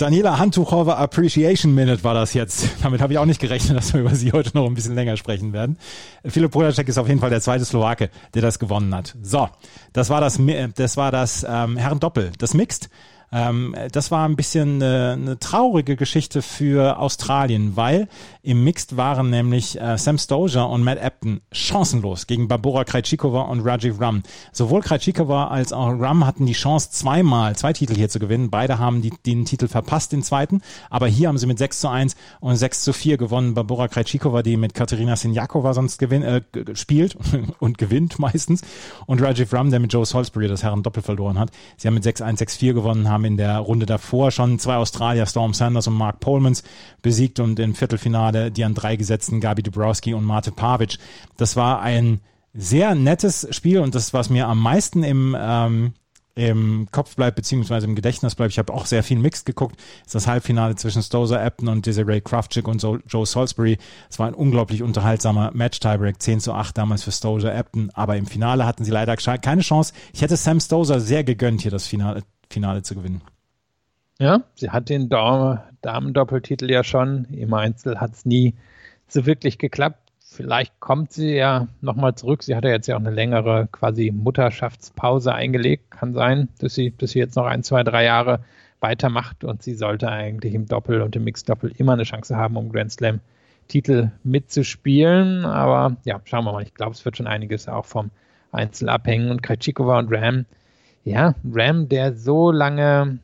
Daniela 0.00 0.38
Handtuchowa 0.38 0.94
Appreciation 0.94 1.74
Minute 1.74 2.02
war 2.04 2.14
das 2.14 2.32
jetzt. 2.32 2.68
Damit 2.82 3.02
habe 3.02 3.12
ich 3.12 3.18
auch 3.18 3.26
nicht 3.26 3.40
gerechnet, 3.40 3.76
dass 3.76 3.92
wir 3.92 4.00
über 4.00 4.14
sie 4.14 4.32
heute 4.32 4.52
noch 4.54 4.66
ein 4.66 4.74
bisschen 4.74 4.94
länger 4.94 5.16
sprechen 5.18 5.52
werden. 5.52 5.76
Philipp 6.24 6.52
Polacek 6.52 6.88
ist 6.88 6.96
auf 6.96 7.06
jeden 7.06 7.20
Fall 7.20 7.28
der 7.28 7.42
zweite 7.42 7.66
Slowake, 7.66 8.08
der 8.32 8.40
das 8.40 8.58
gewonnen 8.58 8.94
hat. 8.94 9.14
So, 9.22 9.48
das 9.92 10.08
war 10.08 10.22
das, 10.22 10.38
das 10.74 10.96
war 10.96 11.12
das 11.12 11.44
ähm, 11.46 11.76
Herren-Doppel. 11.76 12.32
Das 12.38 12.54
Mixed 12.54 12.88
ähm, 13.32 13.74
das 13.92 14.10
war 14.10 14.28
ein 14.28 14.36
bisschen 14.36 14.82
eine, 14.82 15.12
eine 15.12 15.38
traurige 15.38 15.96
Geschichte 15.96 16.42
für 16.42 16.98
Australien, 16.98 17.76
weil 17.76 18.08
im 18.42 18.64
Mixed 18.64 18.96
waren 18.96 19.30
nämlich 19.30 19.80
äh, 19.80 19.98
Sam 19.98 20.18
Stoja 20.18 20.62
und 20.62 20.82
Matt 20.82 21.00
Apton 21.00 21.40
chancenlos 21.52 22.26
gegen 22.26 22.48
Barbora 22.48 22.84
Krejcikova 22.84 23.42
und 23.42 23.60
Rajiv 23.60 24.00
Ram. 24.00 24.22
Sowohl 24.52 24.80
Krejcikova 24.80 25.48
als 25.48 25.72
auch 25.72 25.90
Ram 25.90 26.26
hatten 26.26 26.46
die 26.46 26.54
Chance, 26.54 26.90
zweimal 26.90 27.54
zwei 27.56 27.72
Titel 27.72 27.94
hier 27.94 28.08
zu 28.08 28.18
gewinnen. 28.18 28.50
Beide 28.50 28.78
haben 28.78 29.02
die, 29.02 29.12
den 29.26 29.44
Titel 29.44 29.68
verpasst, 29.68 30.12
den 30.12 30.22
zweiten. 30.22 30.62
Aber 30.88 31.06
hier 31.06 31.28
haben 31.28 31.38
sie 31.38 31.46
mit 31.46 31.58
6 31.58 31.80
zu 31.80 31.88
1 31.88 32.16
und 32.40 32.56
6 32.56 32.82
zu 32.82 32.92
4 32.92 33.16
gewonnen. 33.16 33.54
Barbora 33.54 33.88
Krejcikova, 33.88 34.42
die 34.42 34.56
mit 34.56 34.74
Katerina 34.74 35.16
Sinjakova 35.16 35.74
sonst 35.74 35.98
gewinn, 35.98 36.22
äh, 36.22 36.42
spielt 36.74 37.16
und 37.60 37.78
gewinnt 37.78 38.18
meistens. 38.18 38.62
Und 39.06 39.22
Rajiv 39.22 39.52
Ram, 39.52 39.70
der 39.70 39.80
mit 39.80 39.92
Joe 39.92 40.04
Salisbury 40.04 40.48
das 40.48 40.62
Herren 40.62 40.82
Doppel 40.82 41.02
verloren 41.02 41.38
hat. 41.38 41.50
Sie 41.76 41.86
haben 41.86 41.94
mit 41.94 42.04
6-1, 42.04 42.38
6-4 42.38 42.72
gewonnen, 42.72 43.08
haben 43.08 43.19
haben 43.20 43.24
in 43.26 43.36
der 43.36 43.58
Runde 43.58 43.86
davor 43.86 44.30
schon 44.30 44.58
zwei 44.58 44.76
Australier, 44.76 45.26
Storm 45.26 45.52
Sanders 45.52 45.86
und 45.86 45.94
Mark 45.94 46.20
Polmans, 46.20 46.62
besiegt 47.02 47.38
und 47.38 47.58
im 47.58 47.74
Viertelfinale 47.74 48.50
die 48.50 48.64
an 48.64 48.74
drei 48.74 48.96
gesetzten 48.96 49.40
Gabi 49.40 49.62
Dubrowski 49.62 50.14
und 50.14 50.24
Mate 50.24 50.52
Pavic. 50.52 50.96
Das 51.36 51.54
war 51.56 51.82
ein 51.82 52.20
sehr 52.54 52.94
nettes 52.94 53.46
Spiel 53.50 53.80
und 53.80 53.94
das, 53.94 54.14
was 54.14 54.30
mir 54.30 54.48
am 54.48 54.60
meisten 54.60 55.02
im, 55.02 55.36
ähm, 55.38 55.92
im 56.34 56.88
Kopf 56.90 57.14
bleibt, 57.14 57.36
beziehungsweise 57.36 57.86
im 57.86 57.94
Gedächtnis 57.94 58.34
bleibt, 58.34 58.52
ich 58.52 58.58
habe 58.58 58.72
auch 58.72 58.86
sehr 58.86 59.02
viel 59.02 59.18
Mixed 59.18 59.44
geguckt, 59.44 59.76
ist 60.06 60.14
das 60.14 60.26
Halbfinale 60.26 60.74
zwischen 60.76 61.02
Stozer 61.02 61.44
Apton 61.44 61.68
und 61.68 61.84
Desiree 61.84 62.22
Kraftschick 62.22 62.66
und 62.66 62.82
Joe 62.82 63.26
Salisbury. 63.26 63.76
Es 64.08 64.18
war 64.18 64.28
ein 64.28 64.34
unglaublich 64.34 64.82
unterhaltsamer 64.82 65.50
Match-Tiebreak, 65.52 66.20
10 66.20 66.40
zu 66.40 66.54
8 66.54 66.78
damals 66.78 67.02
für 67.02 67.12
Stozer 67.12 67.54
Apton, 67.54 67.90
aber 67.92 68.16
im 68.16 68.26
Finale 68.26 68.64
hatten 68.64 68.84
sie 68.84 68.90
leider 68.90 69.16
keine 69.16 69.60
Chance. 69.60 69.92
Ich 70.14 70.22
hätte 70.22 70.36
Sam 70.36 70.58
Stozer 70.60 71.00
sehr 71.00 71.22
gegönnt, 71.22 71.60
hier 71.60 71.70
das 71.70 71.86
Finale, 71.86 72.22
Finale 72.50 72.82
zu 72.82 72.94
gewinnen. 72.94 73.22
Ja, 74.18 74.42
sie 74.54 74.70
hat 74.70 74.90
den 74.90 75.08
Damen-Doppeltitel 75.08 76.70
ja 76.70 76.84
schon. 76.84 77.24
Im 77.32 77.54
Einzel 77.54 78.00
hat 78.00 78.12
es 78.12 78.26
nie 78.26 78.54
so 79.08 79.24
wirklich 79.24 79.56
geklappt. 79.56 80.12
Vielleicht 80.18 80.78
kommt 80.78 81.12
sie 81.12 81.34
ja 81.34 81.68
nochmal 81.80 82.14
zurück. 82.14 82.42
Sie 82.42 82.54
hat 82.54 82.64
ja 82.64 82.70
jetzt 82.70 82.86
ja 82.86 82.96
auch 82.96 83.00
eine 83.00 83.10
längere 83.10 83.68
quasi 83.72 84.12
Mutterschaftspause 84.12 85.34
eingelegt. 85.34 85.90
Kann 85.90 86.12
sein, 86.12 86.48
dass 86.58 86.74
sie, 86.74 86.94
dass 86.96 87.10
sie 87.10 87.18
jetzt 87.18 87.34
noch 87.36 87.46
ein, 87.46 87.62
zwei, 87.62 87.82
drei 87.82 88.04
Jahre 88.04 88.44
weitermacht 88.80 89.42
und 89.44 89.62
sie 89.62 89.74
sollte 89.74 90.08
eigentlich 90.08 90.54
im 90.54 90.66
Doppel 90.66 91.02
und 91.02 91.16
im 91.16 91.24
Mixed-Doppel 91.24 91.72
immer 91.76 91.94
eine 91.94 92.04
Chance 92.04 92.36
haben, 92.36 92.56
um 92.56 92.70
Grand 92.70 92.92
Slam-Titel 92.92 94.10
mitzuspielen. 94.22 95.44
Aber 95.44 95.96
ja, 96.04 96.20
schauen 96.24 96.44
wir 96.44 96.52
mal. 96.52 96.62
Ich 96.62 96.74
glaube, 96.74 96.92
es 96.92 97.04
wird 97.04 97.16
schon 97.16 97.26
einiges 97.26 97.68
auch 97.68 97.86
vom 97.86 98.10
Einzel 98.52 98.88
abhängen. 98.88 99.30
Und 99.30 99.42
Krejcikova 99.42 99.98
und 99.98 100.12
Ram, 100.12 100.46
ja, 101.04 101.34
Ram, 101.50 101.88
der 101.88 102.14
so 102.14 102.50
lange 102.50 103.18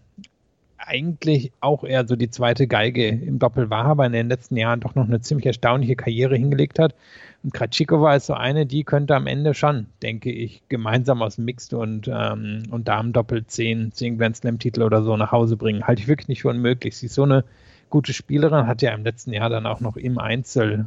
eigentlich 0.78 1.52
auch 1.60 1.84
eher 1.84 2.06
so 2.06 2.16
die 2.16 2.30
zweite 2.30 2.66
Geige 2.66 3.08
im 3.08 3.38
Doppel 3.38 3.70
war, 3.70 3.86
aber 3.86 4.06
in 4.06 4.12
den 4.12 4.28
letzten 4.28 4.56
Jahren 4.56 4.80
doch 4.80 4.94
noch 4.94 5.06
eine 5.06 5.20
ziemlich 5.20 5.46
erstaunliche 5.46 5.96
Karriere 5.96 6.36
hingelegt 6.36 6.78
hat. 6.78 6.94
Und 7.42 7.52
Kratschikova 7.52 8.14
ist 8.14 8.26
so 8.26 8.34
eine, 8.34 8.66
die 8.66 8.84
könnte 8.84 9.14
am 9.14 9.26
Ende 9.26 9.54
schon, 9.54 9.86
denke 10.02 10.30
ich, 10.30 10.62
gemeinsam 10.68 11.22
aus 11.22 11.38
Mixed 11.38 11.74
und, 11.74 12.08
ähm, 12.08 12.62
und 12.70 12.88
Damen-Doppel 12.88 13.46
10, 13.46 13.92
10 13.92 14.18
Grand 14.18 14.36
Slam-Titel 14.36 14.82
oder 14.82 15.02
so 15.02 15.16
nach 15.16 15.32
Hause 15.32 15.56
bringen. 15.56 15.86
Halte 15.86 16.02
ich 16.02 16.08
wirklich 16.08 16.28
nicht 16.28 16.42
für 16.42 16.50
unmöglich. 16.50 16.96
Sie 16.96 17.06
ist 17.06 17.14
so 17.14 17.24
eine 17.24 17.44
gute 17.90 18.12
Spielerin, 18.12 18.66
hat 18.66 18.82
ja 18.82 18.92
im 18.92 19.04
letzten 19.04 19.32
Jahr 19.32 19.50
dann 19.50 19.66
auch 19.66 19.80
noch 19.80 19.96
im 19.96 20.18
Einzel 20.18 20.86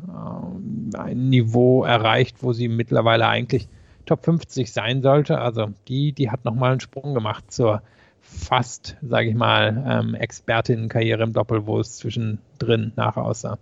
äh, 0.93 0.97
ein 0.97 1.29
Niveau 1.29 1.83
erreicht, 1.83 2.37
wo 2.41 2.53
sie 2.53 2.67
mittlerweile 2.67 3.27
eigentlich 3.27 3.67
Top 4.09 4.25
50 4.25 4.73
sein 4.73 5.03
sollte. 5.03 5.39
Also 5.39 5.67
die, 5.87 6.13
die 6.13 6.31
hat 6.31 6.43
nochmal 6.43 6.71
einen 6.71 6.79
Sprung 6.79 7.13
gemacht 7.13 7.51
zur 7.51 7.83
fast, 8.21 8.97
sage 9.01 9.29
ich 9.29 9.35
mal, 9.35 9.85
ähm, 9.87 10.15
Expertinnenkarriere 10.15 11.23
im 11.23 11.33
Doppel, 11.33 11.67
wo 11.67 11.79
es 11.79 11.97
zwischendrin 11.97 12.91
nachher 12.95 13.23
aussah. 13.23 13.59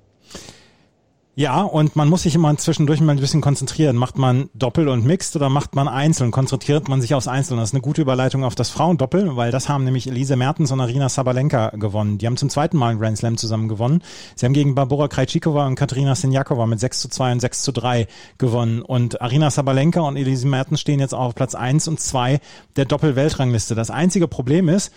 Ja, 1.39 1.61
und 1.61 1.95
man 1.95 2.09
muss 2.09 2.23
sich 2.23 2.33
immer 2.33 2.57
zwischendurch 2.57 2.99
mal 2.99 3.11
ein 3.11 3.19
bisschen 3.19 3.41
konzentrieren. 3.41 3.95
Macht 3.95 4.17
man 4.17 4.49
Doppel 4.55 4.87
und 4.87 5.05
Mixed 5.05 5.35
oder 5.35 5.49
macht 5.49 5.75
man 5.75 5.87
Einzeln? 5.87 6.31
Konzentriert 6.31 6.89
man 6.89 6.99
sich 6.99 7.13
aufs 7.13 7.27
Einzelne? 7.27 7.61
Das 7.61 7.69
ist 7.69 7.75
eine 7.75 7.81
gute 7.81 8.01
Überleitung 8.01 8.43
auf 8.43 8.55
das 8.55 8.71
Frauendoppel, 8.71 9.35
weil 9.35 9.51
das 9.51 9.69
haben 9.69 9.83
nämlich 9.83 10.07
Elise 10.07 10.35
Mertens 10.35 10.71
und 10.71 10.81
Arina 10.81 11.09
Sabalenka 11.09 11.73
gewonnen. 11.75 12.17
Die 12.17 12.25
haben 12.25 12.37
zum 12.37 12.49
zweiten 12.49 12.75
Mal 12.75 12.89
einen 12.89 12.99
Grand 12.99 13.19
Slam 13.19 13.37
zusammen 13.37 13.67
gewonnen. 13.67 14.01
Sie 14.33 14.47
haben 14.47 14.53
gegen 14.53 14.73
Barbora 14.73 15.09
Krejcikova 15.09 15.67
und 15.67 15.75
Katerina 15.75 16.15
Sinjakova 16.15 16.65
mit 16.65 16.79
6 16.79 17.01
zu 17.01 17.07
2 17.07 17.33
und 17.33 17.39
6 17.39 17.61
zu 17.61 17.71
3 17.71 18.07
gewonnen. 18.39 18.81
Und 18.81 19.21
Arina 19.21 19.51
Sabalenka 19.51 20.01
und 20.01 20.17
Elise 20.17 20.47
Mertens 20.47 20.81
stehen 20.81 20.99
jetzt 20.99 21.13
auf 21.13 21.35
Platz 21.35 21.53
1 21.53 21.87
und 21.87 21.99
2 21.99 22.39
der 22.77 22.85
Doppel-Weltrangliste. 22.85 23.75
Das 23.75 23.91
einzige 23.91 24.27
Problem 24.27 24.69
ist, 24.69 24.91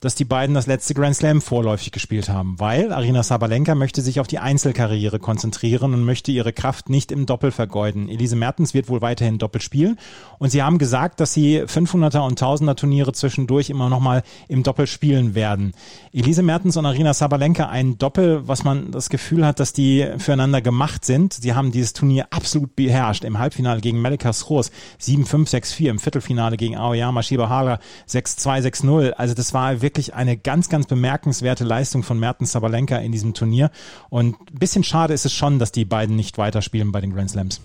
dass 0.00 0.14
die 0.14 0.24
beiden 0.24 0.54
das 0.54 0.66
letzte 0.66 0.94
Grand 0.94 1.16
Slam 1.16 1.40
vorläufig 1.40 1.90
gespielt 1.90 2.28
haben, 2.28 2.58
weil 2.58 2.92
Arina 2.92 3.22
Sabalenka 3.22 3.74
möchte 3.74 4.02
sich 4.02 4.20
auf 4.20 4.26
die 4.26 4.38
Einzelkarriere 4.38 5.18
konzentrieren 5.18 5.94
und 5.94 6.04
möchte 6.04 6.30
ihre 6.30 6.52
Kraft 6.52 6.90
nicht 6.90 7.10
im 7.10 7.26
Doppel 7.26 7.50
vergeuden. 7.52 8.08
Elise 8.08 8.36
Mertens 8.36 8.74
wird 8.74 8.88
wohl 8.88 9.00
weiterhin 9.00 9.38
Doppel 9.38 9.60
spielen 9.62 9.98
und 10.38 10.50
sie 10.50 10.62
haben 10.62 10.78
gesagt, 10.78 11.20
dass 11.20 11.32
sie 11.32 11.62
500er 11.62 12.20
und 12.20 12.40
1000er 12.40 12.76
Turniere 12.76 13.12
zwischendurch 13.12 13.70
immer 13.70 13.88
noch 13.88 14.00
mal 14.00 14.22
im 14.48 14.62
Doppel 14.62 14.86
spielen 14.86 15.34
werden. 15.34 15.72
Elise 16.12 16.42
Mertens 16.42 16.76
und 16.76 16.86
Arina 16.86 17.14
Sabalenka 17.14 17.68
ein 17.68 17.96
Doppel, 17.98 18.46
was 18.46 18.62
man 18.62 18.90
das 18.90 19.08
Gefühl 19.08 19.46
hat, 19.46 19.58
dass 19.58 19.72
die 19.72 20.06
füreinander 20.18 20.60
gemacht 20.60 21.04
sind. 21.04 21.32
Sie 21.32 21.54
haben 21.54 21.72
dieses 21.72 21.92
Turnier 21.92 22.26
absolut 22.30 22.76
beherrscht. 22.76 23.24
Im 23.24 23.38
Halbfinale 23.38 23.80
gegen 23.80 24.02
Melika 24.02 24.32
Sroos 24.32 24.70
7-5, 25.00 25.50
6-4, 25.50 25.88
im 25.88 25.98
Viertelfinale 25.98 26.56
gegen 26.56 26.76
Aoyama 26.76 27.22
Shibahara 27.22 27.78
6-2, 28.08 28.62
6-0. 28.84 29.10
Also 29.12 29.34
das 29.34 29.54
war 29.54 29.80
wirklich 29.84 30.14
eine 30.14 30.36
ganz, 30.36 30.68
ganz 30.68 30.88
bemerkenswerte 30.88 31.62
Leistung 31.62 32.02
von 32.02 32.18
Mertens 32.18 32.50
Sabalenka 32.50 32.96
in 32.96 33.12
diesem 33.12 33.34
Turnier. 33.34 33.70
Und 34.10 34.34
ein 34.50 34.58
bisschen 34.58 34.82
schade 34.82 35.14
ist 35.14 35.24
es 35.24 35.32
schon, 35.32 35.60
dass 35.60 35.70
die 35.70 35.84
beiden 35.84 36.16
nicht 36.16 36.38
weiterspielen 36.38 36.90
bei 36.90 37.00
den 37.00 37.14
Grand 37.14 37.30
Slams. 37.30 37.60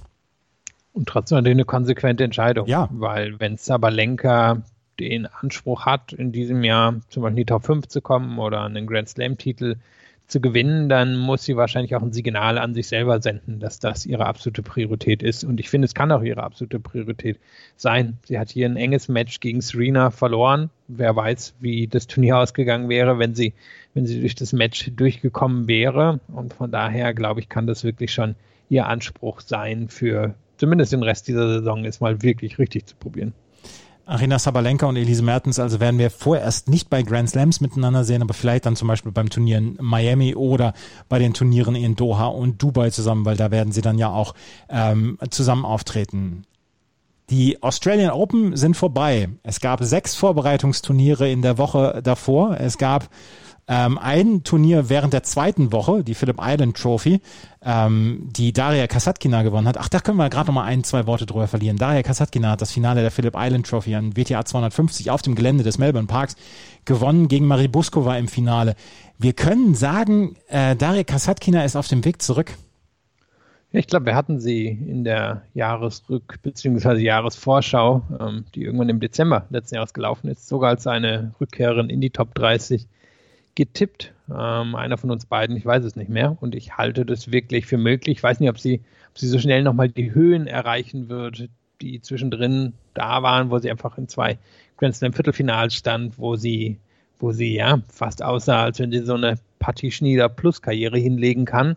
Und 0.93 1.07
trotzdem 1.07 1.39
eine 1.39 1.65
konsequente 1.65 2.23
Entscheidung. 2.23 2.67
Ja. 2.67 2.89
Weil 2.91 3.39
wenn 3.39 3.57
Sabalenka 3.57 4.61
den 4.99 5.25
Anspruch 5.25 5.85
hat, 5.85 6.13
in 6.13 6.31
diesem 6.31 6.63
Jahr 6.63 6.95
zum 7.09 7.23
Beispiel 7.23 7.39
in 7.39 7.45
die 7.47 7.51
Top 7.51 7.65
5 7.65 7.87
zu 7.87 8.01
kommen 8.01 8.37
oder 8.37 8.63
einen 8.63 8.85
Grand 8.85 9.09
Slam-Titel 9.09 9.77
zu 10.29 10.39
gewinnen, 10.39 10.89
dann 10.89 11.17
muss 11.17 11.43
sie 11.43 11.57
wahrscheinlich 11.57 11.95
auch 11.95 12.03
ein 12.03 12.13
Signal 12.13 12.59
an 12.59 12.75
sich 12.75 12.87
selber 12.87 13.19
senden, 13.19 13.59
dass 13.59 13.79
das 13.79 14.05
ihre 14.05 14.27
absolute 14.27 14.61
Priorität 14.61 15.23
ist. 15.23 15.43
Und 15.43 15.59
ich 15.59 15.69
finde, 15.69 15.85
es 15.85 15.95
kann 15.95 16.11
auch 16.11 16.21
ihre 16.21 16.43
absolute 16.43 16.79
Priorität 16.79 17.39
sein. 17.75 18.19
Sie 18.23 18.37
hat 18.37 18.51
hier 18.51 18.67
ein 18.67 18.77
enges 18.77 19.07
Match 19.07 19.39
gegen 19.39 19.59
Serena 19.61 20.11
verloren. 20.11 20.69
Wer 20.87 21.15
weiß, 21.15 21.55
wie 21.59 21.87
das 21.87 22.05
Turnier 22.05 22.37
ausgegangen 22.37 22.89
wäre, 22.89 23.17
wenn 23.17 23.33
sie, 23.33 23.53
wenn 23.95 24.05
sie 24.05 24.19
durch 24.21 24.35
das 24.35 24.53
Match 24.53 24.91
durchgekommen 24.95 25.67
wäre. 25.67 26.19
Und 26.27 26.53
von 26.53 26.69
daher, 26.69 27.15
glaube 27.15 27.39
ich, 27.39 27.49
kann 27.49 27.65
das 27.65 27.83
wirklich 27.83 28.13
schon 28.13 28.35
ihr 28.69 28.85
Anspruch 28.85 29.41
sein, 29.41 29.89
für 29.89 30.35
zumindest 30.57 30.93
den 30.93 31.01
Rest 31.01 31.27
dieser 31.27 31.47
Saison 31.47 31.85
es 31.85 32.01
mal 32.01 32.21
wirklich 32.21 32.59
richtig 32.59 32.85
zu 32.85 32.95
probieren. 32.95 33.33
Arina 34.09 34.39
Sabalenka 34.39 34.87
und 34.87 34.95
Elise 34.95 35.21
Mertens, 35.21 35.59
also 35.59 35.79
werden 35.79 35.99
wir 35.99 36.09
vorerst 36.09 36.67
nicht 36.67 36.89
bei 36.89 37.03
Grand 37.03 37.29
Slams 37.29 37.61
miteinander 37.61 38.03
sehen, 38.03 38.23
aber 38.23 38.33
vielleicht 38.33 38.65
dann 38.65 38.75
zum 38.75 38.87
Beispiel 38.87 39.11
beim 39.11 39.29
Turnier 39.29 39.59
in 39.59 39.77
Miami 39.79 40.35
oder 40.35 40.73
bei 41.09 41.19
den 41.19 41.35
Turnieren 41.35 41.75
in 41.75 41.95
Doha 41.95 42.25
und 42.25 42.61
Dubai 42.61 42.89
zusammen, 42.89 43.25
weil 43.25 43.37
da 43.37 43.51
werden 43.51 43.71
sie 43.71 43.81
dann 43.81 43.99
ja 43.99 44.09
auch 44.09 44.33
ähm, 44.67 45.19
zusammen 45.29 45.63
auftreten. 45.63 46.43
Die 47.29 47.61
Australian 47.61 48.09
Open 48.09 48.57
sind 48.57 48.75
vorbei. 48.75 49.29
Es 49.43 49.59
gab 49.59 49.83
sechs 49.83 50.15
Vorbereitungsturniere 50.15 51.29
in 51.29 51.43
der 51.43 51.59
Woche 51.59 52.01
davor. 52.03 52.59
Es 52.59 52.79
gab 52.79 53.09
ähm, 53.69 53.99
ein 53.99 54.43
Turnier 54.43 54.89
während 54.89 55.13
der 55.13 55.21
zweiten 55.21 55.71
Woche, 55.71 56.03
die 56.03 56.15
Philip 56.15 56.37
Island 56.41 56.75
Trophy, 56.75 57.21
ähm, 57.63 58.27
die 58.35 58.51
Daria 58.51 58.87
Kasatkina 58.87 59.43
gewonnen 59.43 59.67
hat. 59.67 59.77
Ach, 59.77 59.87
da 59.87 59.99
können 59.99 60.17
wir 60.17 60.27
gerade 60.29 60.47
noch 60.47 60.55
mal 60.55 60.63
ein, 60.63 60.83
zwei 60.83 61.05
Worte 61.05 61.27
drüber 61.27 61.47
verlieren. 61.47 61.77
Daria 61.77 62.01
Kasatkina 62.01 62.49
hat 62.51 62.61
das 62.61 62.71
Finale 62.71 63.01
der 63.01 63.11
Philip 63.11 63.35
Island 63.37 63.67
Trophy 63.67 63.93
an 63.93 64.17
WTA 64.17 64.43
250 64.43 65.11
auf 65.11 65.21
dem 65.21 65.35
Gelände 65.35 65.63
des 65.63 65.77
Melbourne 65.77 66.07
Parks 66.07 66.35
gewonnen 66.85 67.27
gegen 67.27 67.45
Marie 67.45 67.67
Buskova 67.67 68.17
im 68.17 68.27
Finale. 68.27 68.75
Wir 69.19 69.33
können 69.33 69.75
sagen, 69.75 70.35
äh, 70.47 70.75
Daria 70.75 71.03
Kasatkina 71.03 71.63
ist 71.63 71.75
auf 71.75 71.87
dem 71.87 72.03
Weg 72.03 72.23
zurück. 72.23 72.55
Ich 73.71 73.85
glaube, 73.85 74.07
wir 74.07 74.15
hatten 74.15 74.39
sie 74.39 74.65
in 74.65 75.03
der 75.03 75.43
Jahresrück- 75.53 76.39
bzw. 76.41 76.95
Jahresvorschau, 77.03 78.01
ähm, 78.19 78.45
die 78.55 78.63
irgendwann 78.63 78.89
im 78.89 78.99
Dezember 78.99 79.45
letzten 79.51 79.75
Jahres 79.75 79.93
gelaufen 79.93 80.27
ist, 80.27 80.47
sogar 80.47 80.71
als 80.71 80.87
eine 80.87 81.35
Rückkehrerin 81.39 81.91
in 81.91 82.01
die 82.01 82.09
Top 82.09 82.33
30 82.33 82.87
getippt. 83.59 84.13
Ähm, 84.29 84.73
einer 84.75 84.97
von 84.97 85.11
uns 85.11 85.25
beiden, 85.25 85.57
ich 85.57 85.65
weiß 85.65 85.83
es 85.83 85.97
nicht 85.97 86.09
mehr. 86.09 86.37
Und 86.39 86.55
ich 86.55 86.77
halte 86.77 87.05
das 87.05 87.33
wirklich 87.33 87.65
für 87.65 87.77
möglich. 87.77 88.17
Ich 88.19 88.23
weiß 88.23 88.39
nicht, 88.39 88.49
ob 88.49 88.57
sie, 88.57 88.81
ob 89.11 89.19
sie 89.19 89.27
so 89.27 89.37
schnell 89.37 89.63
nochmal 89.63 89.89
die 89.89 90.13
Höhen 90.13 90.47
erreichen 90.47 91.09
wird, 91.09 91.49
die 91.81 92.01
zwischendrin 92.01 92.71
da 92.93 93.21
waren, 93.21 93.51
wo 93.51 93.59
sie 93.59 93.69
einfach 93.69 93.97
in 93.97 94.07
zwei 94.07 94.37
Grand 94.77 94.95
Slam 94.95 95.11
Viertelfinals 95.11 95.75
stand, 95.75 96.17
wo 96.17 96.37
sie, 96.37 96.77
wo 97.19 97.33
sie 97.33 97.53
ja 97.53 97.81
fast 97.89 98.23
aussah, 98.23 98.63
als 98.63 98.79
wenn 98.79 98.93
sie 98.93 98.99
so 98.99 99.15
eine 99.15 99.37
Patti 99.59 99.91
Schnieder 99.91 100.29
Plus 100.29 100.61
Karriere 100.61 100.97
hinlegen 100.97 101.43
kann. 101.43 101.75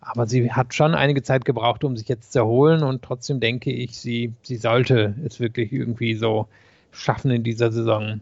Aber 0.00 0.26
sie 0.26 0.50
hat 0.50 0.74
schon 0.74 0.96
einige 0.96 1.22
Zeit 1.22 1.44
gebraucht, 1.44 1.84
um 1.84 1.96
sich 1.96 2.08
jetzt 2.08 2.32
zu 2.32 2.40
erholen 2.40 2.82
und 2.82 3.02
trotzdem 3.02 3.38
denke 3.38 3.70
ich, 3.70 3.96
sie, 3.96 4.32
sie 4.42 4.56
sollte 4.56 5.14
es 5.24 5.38
wirklich 5.38 5.72
irgendwie 5.72 6.14
so 6.14 6.48
schaffen 6.90 7.30
in 7.30 7.44
dieser 7.44 7.70
Saison 7.70 8.20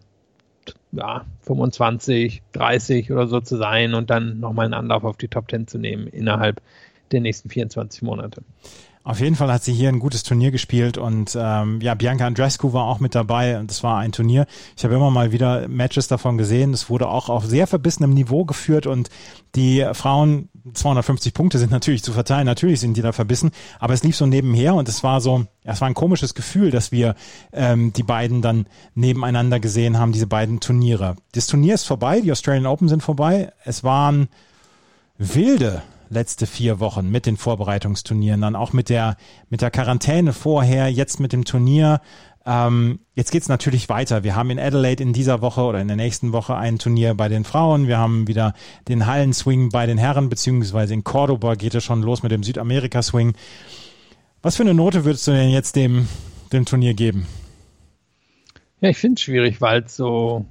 ja, 0.92 1.24
25, 1.42 2.42
30 2.52 3.12
oder 3.12 3.26
so 3.26 3.40
zu 3.40 3.56
sein 3.56 3.94
und 3.94 4.10
dann 4.10 4.40
nochmal 4.40 4.66
einen 4.66 4.74
Anlauf 4.74 5.04
auf 5.04 5.16
die 5.16 5.28
Top 5.28 5.50
10 5.50 5.66
zu 5.66 5.78
nehmen 5.78 6.06
innerhalb 6.06 6.60
der 7.12 7.20
nächsten 7.20 7.48
24 7.48 8.02
Monate. 8.02 8.42
Auf 9.02 9.18
jeden 9.18 9.34
Fall 9.34 9.50
hat 9.50 9.64
sie 9.64 9.72
hier 9.72 9.88
ein 9.88 9.98
gutes 9.98 10.24
Turnier 10.24 10.50
gespielt 10.50 10.98
und 10.98 11.34
ähm, 11.34 11.80
ja, 11.80 11.94
Bianca 11.94 12.26
Andreescu 12.26 12.74
war 12.74 12.84
auch 12.84 13.00
mit 13.00 13.14
dabei 13.14 13.58
und 13.58 13.70
das 13.70 13.82
war 13.82 13.98
ein 13.98 14.12
Turnier. 14.12 14.46
Ich 14.76 14.84
habe 14.84 14.94
immer 14.94 15.10
mal 15.10 15.32
wieder 15.32 15.68
Matches 15.68 16.06
davon 16.06 16.36
gesehen. 16.36 16.74
Es 16.74 16.90
wurde 16.90 17.08
auch 17.08 17.30
auf 17.30 17.46
sehr 17.46 17.66
verbissenem 17.66 18.12
Niveau 18.12 18.44
geführt 18.44 18.86
und 18.86 19.08
die 19.54 19.86
Frauen 19.94 20.50
250 20.74 21.32
Punkte 21.32 21.58
sind 21.58 21.70
natürlich 21.70 22.02
zu 22.02 22.12
verteilen. 22.12 22.44
Natürlich 22.44 22.80
sind 22.80 22.94
die 22.94 23.00
da 23.00 23.12
verbissen, 23.12 23.52
aber 23.78 23.94
es 23.94 24.02
lief 24.02 24.16
so 24.16 24.26
nebenher 24.26 24.74
und 24.74 24.86
es 24.86 25.02
war 25.02 25.22
so, 25.22 25.46
es 25.64 25.80
war 25.80 25.88
ein 25.88 25.94
komisches 25.94 26.34
Gefühl, 26.34 26.70
dass 26.70 26.92
wir 26.92 27.14
ähm, 27.54 27.94
die 27.94 28.02
beiden 28.02 28.42
dann 28.42 28.66
nebeneinander 28.94 29.60
gesehen 29.60 29.98
haben, 29.98 30.12
diese 30.12 30.26
beiden 30.26 30.60
Turniere. 30.60 31.16
Das 31.32 31.46
Turnier 31.46 31.72
ist 31.72 31.84
vorbei, 31.84 32.20
die 32.20 32.32
Australian 32.32 32.66
Open 32.66 32.88
sind 32.90 33.02
vorbei. 33.02 33.50
Es 33.64 33.82
waren 33.82 34.28
wilde 35.16 35.80
letzte 36.10 36.46
vier 36.46 36.80
Wochen 36.80 37.08
mit 37.10 37.24
den 37.24 37.36
Vorbereitungsturnieren, 37.36 38.40
dann 38.40 38.56
auch 38.56 38.72
mit 38.72 38.88
der, 38.88 39.16
mit 39.48 39.62
der 39.62 39.70
Quarantäne 39.70 40.32
vorher, 40.32 40.90
jetzt 40.90 41.20
mit 41.20 41.32
dem 41.32 41.44
Turnier. 41.44 42.00
Ähm, 42.44 43.00
jetzt 43.14 43.30
geht's 43.30 43.48
natürlich 43.48 43.88
weiter. 43.88 44.24
Wir 44.24 44.34
haben 44.34 44.50
in 44.50 44.58
Adelaide 44.58 45.02
in 45.02 45.12
dieser 45.12 45.40
Woche 45.40 45.62
oder 45.62 45.80
in 45.80 45.88
der 45.88 45.96
nächsten 45.96 46.32
Woche 46.32 46.56
ein 46.56 46.78
Turnier 46.78 47.14
bei 47.14 47.28
den 47.28 47.44
Frauen. 47.44 47.86
Wir 47.86 47.98
haben 47.98 48.26
wieder 48.26 48.54
den 48.88 49.06
Hallenswing 49.06 49.68
bei 49.70 49.86
den 49.86 49.98
Herren, 49.98 50.28
beziehungsweise 50.28 50.94
in 50.94 51.04
Cordoba 51.04 51.54
geht 51.54 51.74
es 51.74 51.84
schon 51.84 52.02
los 52.02 52.22
mit 52.22 52.32
dem 52.32 52.42
Südamerika-Swing. 52.42 53.34
Was 54.42 54.56
für 54.56 54.62
eine 54.62 54.74
Note 54.74 55.04
würdest 55.04 55.26
du 55.28 55.32
denn 55.32 55.50
jetzt 55.50 55.76
dem, 55.76 56.08
dem 56.52 56.64
Turnier 56.64 56.94
geben? 56.94 57.26
Ja, 58.80 58.88
ich 58.88 58.98
finde 58.98 59.14
es 59.14 59.20
schwierig, 59.20 59.60
weil 59.60 59.82
es 59.82 59.96
so, 59.96 60.46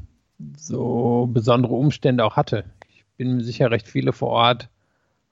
so 0.55 1.27
besondere 1.33 1.73
Umstände 1.73 2.23
auch 2.23 2.35
hatte. 2.35 2.65
Ich 2.87 3.03
bin 3.17 3.37
mir 3.37 3.43
sicher, 3.43 3.71
recht 3.71 3.87
viele 3.87 4.13
vor 4.13 4.29
Ort, 4.29 4.69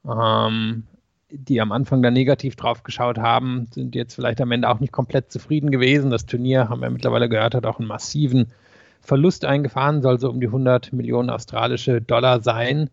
ähm, 0.10 0.84
die 1.30 1.60
am 1.60 1.72
Anfang 1.72 2.02
da 2.02 2.12
negativ 2.12 2.56
drauf 2.56 2.84
geschaut 2.84 3.18
haben, 3.18 3.68
sind 3.72 3.96
jetzt 3.96 4.16
vielleicht 4.16 4.40
am 4.40 4.52
Ende 4.52 4.70
auch 4.70 4.80
nicht 4.80 4.94
komplett 4.94 5.32
zufrieden 5.32 5.72
gewesen. 5.72 6.10
Das 6.10 6.26
Turnier, 6.26 6.70
haben 6.70 6.82
wir 6.82 6.90
mittlerweile 6.90 7.28
gehört, 7.28 7.54
hat 7.54 7.66
auch 7.66 7.80
einen 7.80 7.88
massiven 7.88 8.48
Verlust 9.02 9.46
eingefahren, 9.46 10.02
soll 10.02 10.20
so 10.20 10.30
um 10.30 10.40
die 10.40 10.48
100 10.48 10.94
Millionen 10.94 11.30
australische 11.30 12.02
Dollar 12.02 12.42
sein. 12.42 12.90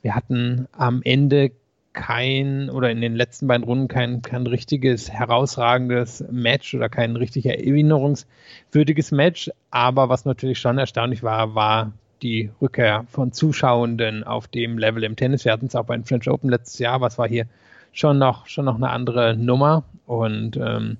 Wir 0.00 0.14
hatten 0.14 0.68
am 0.72 1.02
Ende 1.02 1.52
kein 1.92 2.70
oder 2.70 2.90
in 2.90 3.00
den 3.00 3.14
letzten 3.14 3.46
beiden 3.46 3.64
Runden 3.64 3.88
kein, 3.88 4.22
kein 4.22 4.46
richtiges 4.46 5.10
herausragendes 5.10 6.24
Match 6.30 6.74
oder 6.74 6.88
kein 6.88 7.16
richtig 7.16 7.46
erinnerungswürdiges 7.46 9.10
Match. 9.10 9.50
Aber 9.70 10.08
was 10.08 10.24
natürlich 10.24 10.58
schon 10.58 10.78
erstaunlich 10.78 11.22
war, 11.22 11.54
war 11.54 11.92
die 12.22 12.50
Rückkehr 12.60 13.04
von 13.10 13.32
Zuschauenden 13.32 14.24
auf 14.24 14.48
dem 14.48 14.78
Level 14.78 15.04
im 15.04 15.16
Tennis. 15.16 15.44
Wir 15.44 15.52
hatten 15.52 15.66
es 15.66 15.74
auch 15.74 15.84
bei 15.84 15.96
den 15.96 16.04
French 16.04 16.28
Open 16.28 16.50
letztes 16.50 16.78
Jahr, 16.78 17.00
was 17.00 17.18
war 17.18 17.28
hier 17.28 17.46
schon 17.92 18.18
noch, 18.18 18.46
schon 18.46 18.64
noch 18.64 18.76
eine 18.76 18.90
andere 18.90 19.36
Nummer. 19.36 19.84
Und 20.06 20.56
ähm, 20.56 20.96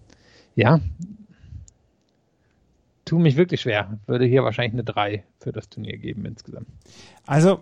ja, 0.55 0.81
tut 3.05 3.21
mich 3.21 3.37
wirklich 3.37 3.61
schwer. 3.61 3.99
Würde 4.07 4.25
hier 4.25 4.45
wahrscheinlich 4.45 4.75
eine 4.75 4.85
3 4.85 5.25
für 5.39 5.53
das 5.53 5.69
Turnier 5.69 5.97
geben 5.97 6.25
insgesamt. 6.27 6.67
Also, 7.27 7.61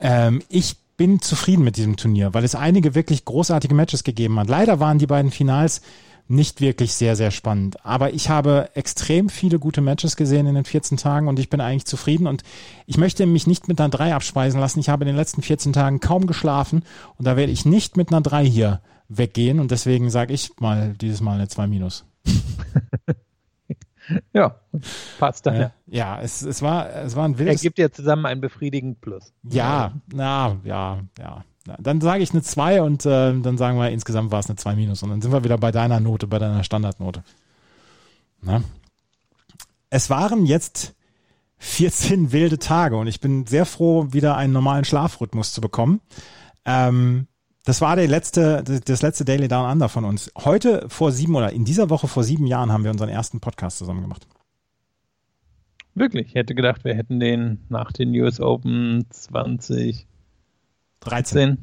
ähm, 0.00 0.42
ich 0.48 0.76
bin 0.96 1.20
zufrieden 1.20 1.64
mit 1.64 1.76
diesem 1.76 1.96
Turnier, 1.96 2.32
weil 2.32 2.44
es 2.44 2.54
einige 2.54 2.94
wirklich 2.94 3.24
großartige 3.24 3.74
Matches 3.74 4.04
gegeben 4.04 4.38
hat. 4.40 4.48
Leider 4.48 4.80
waren 4.80 4.98
die 4.98 5.06
beiden 5.06 5.30
Finals 5.30 5.82
nicht 6.28 6.60
wirklich 6.60 6.94
sehr, 6.94 7.16
sehr 7.16 7.30
spannend. 7.30 7.84
Aber 7.84 8.12
ich 8.12 8.28
habe 8.28 8.70
extrem 8.74 9.28
viele 9.28 9.58
gute 9.58 9.80
Matches 9.80 10.16
gesehen 10.16 10.46
in 10.46 10.54
den 10.54 10.64
14 10.64 10.96
Tagen 10.96 11.28
und 11.28 11.38
ich 11.38 11.48
bin 11.48 11.60
eigentlich 11.60 11.86
zufrieden 11.86 12.26
und 12.26 12.42
ich 12.86 12.98
möchte 12.98 13.26
mich 13.26 13.46
nicht 13.46 13.68
mit 13.68 13.80
einer 13.80 13.90
3 13.90 14.14
abspeisen 14.14 14.60
lassen. 14.60 14.80
Ich 14.80 14.88
habe 14.88 15.04
in 15.04 15.08
den 15.08 15.16
letzten 15.16 15.42
14 15.42 15.72
Tagen 15.72 16.00
kaum 16.00 16.26
geschlafen 16.26 16.84
und 17.16 17.26
da 17.26 17.36
werde 17.36 17.52
ich 17.52 17.64
nicht 17.64 17.96
mit 17.96 18.10
einer 18.10 18.20
3 18.20 18.44
hier 18.44 18.80
weggehen 19.08 19.60
und 19.60 19.70
deswegen 19.70 20.10
sage 20.10 20.34
ich 20.34 20.50
mal 20.58 20.94
dieses 20.94 21.20
Mal 21.20 21.34
eine 21.34 21.48
2 21.48 21.66
minus. 21.66 22.04
Ja, 24.32 24.60
passt 25.18 25.46
daher. 25.46 25.72
Ja, 25.86 26.20
es, 26.20 26.42
es, 26.42 26.62
war, 26.62 26.88
es 26.94 27.16
war 27.16 27.24
ein 27.24 27.38
wildes... 27.38 27.60
Er 27.60 27.62
gibt 27.62 27.78
ja 27.78 27.90
zusammen 27.90 28.26
einen 28.26 28.40
befriedigenden 28.40 29.00
Plus. 29.00 29.32
Ja, 29.42 29.94
na, 30.12 30.58
ja, 30.64 31.00
ja. 31.18 31.44
Dann 31.78 32.00
sage 32.00 32.22
ich 32.22 32.30
eine 32.30 32.42
2 32.42 32.82
und 32.82 33.06
äh, 33.06 33.38
dann 33.38 33.58
sagen 33.58 33.78
wir, 33.78 33.90
insgesamt 33.90 34.30
war 34.30 34.40
es 34.40 34.48
eine 34.48 34.56
2 34.56 34.76
minus. 34.76 35.02
Und 35.02 35.10
dann 35.10 35.20
sind 35.20 35.32
wir 35.32 35.44
wieder 35.44 35.58
bei 35.58 35.72
deiner 35.72 36.00
Note, 36.00 36.26
bei 36.26 36.38
deiner 36.38 36.64
Standardnote. 36.64 37.22
Na? 38.42 38.62
Es 39.90 40.10
waren 40.10 40.46
jetzt 40.46 40.94
14 41.58 42.32
wilde 42.32 42.58
Tage 42.58 42.96
und 42.96 43.06
ich 43.06 43.20
bin 43.20 43.46
sehr 43.46 43.66
froh, 43.66 44.12
wieder 44.12 44.36
einen 44.36 44.52
normalen 44.52 44.84
Schlafrhythmus 44.84 45.52
zu 45.52 45.60
bekommen. 45.60 46.00
Ähm, 46.64 47.26
das 47.64 47.80
war 47.80 47.96
der 47.96 48.06
letzte, 48.06 48.62
das 48.62 49.02
letzte 49.02 49.24
Daily 49.24 49.48
Down 49.48 49.70
Under 49.70 49.88
von 49.88 50.04
uns. 50.04 50.30
Heute 50.38 50.86
vor 50.88 51.10
sieben 51.10 51.34
oder 51.34 51.52
in 51.52 51.64
dieser 51.64 51.90
Woche 51.90 52.06
vor 52.06 52.22
sieben 52.22 52.46
Jahren 52.46 52.70
haben 52.70 52.84
wir 52.84 52.92
unseren 52.92 53.08
ersten 53.08 53.40
Podcast 53.40 53.78
zusammen 53.78 54.02
gemacht. 54.02 54.26
Wirklich? 55.94 56.28
Ich 56.28 56.34
hätte 56.34 56.54
gedacht, 56.54 56.84
wir 56.84 56.94
hätten 56.94 57.18
den 57.18 57.64
nach 57.68 57.90
den 57.90 58.14
US 58.20 58.38
Open 58.38 59.06
2013. 59.10 60.06
13. 61.00 61.58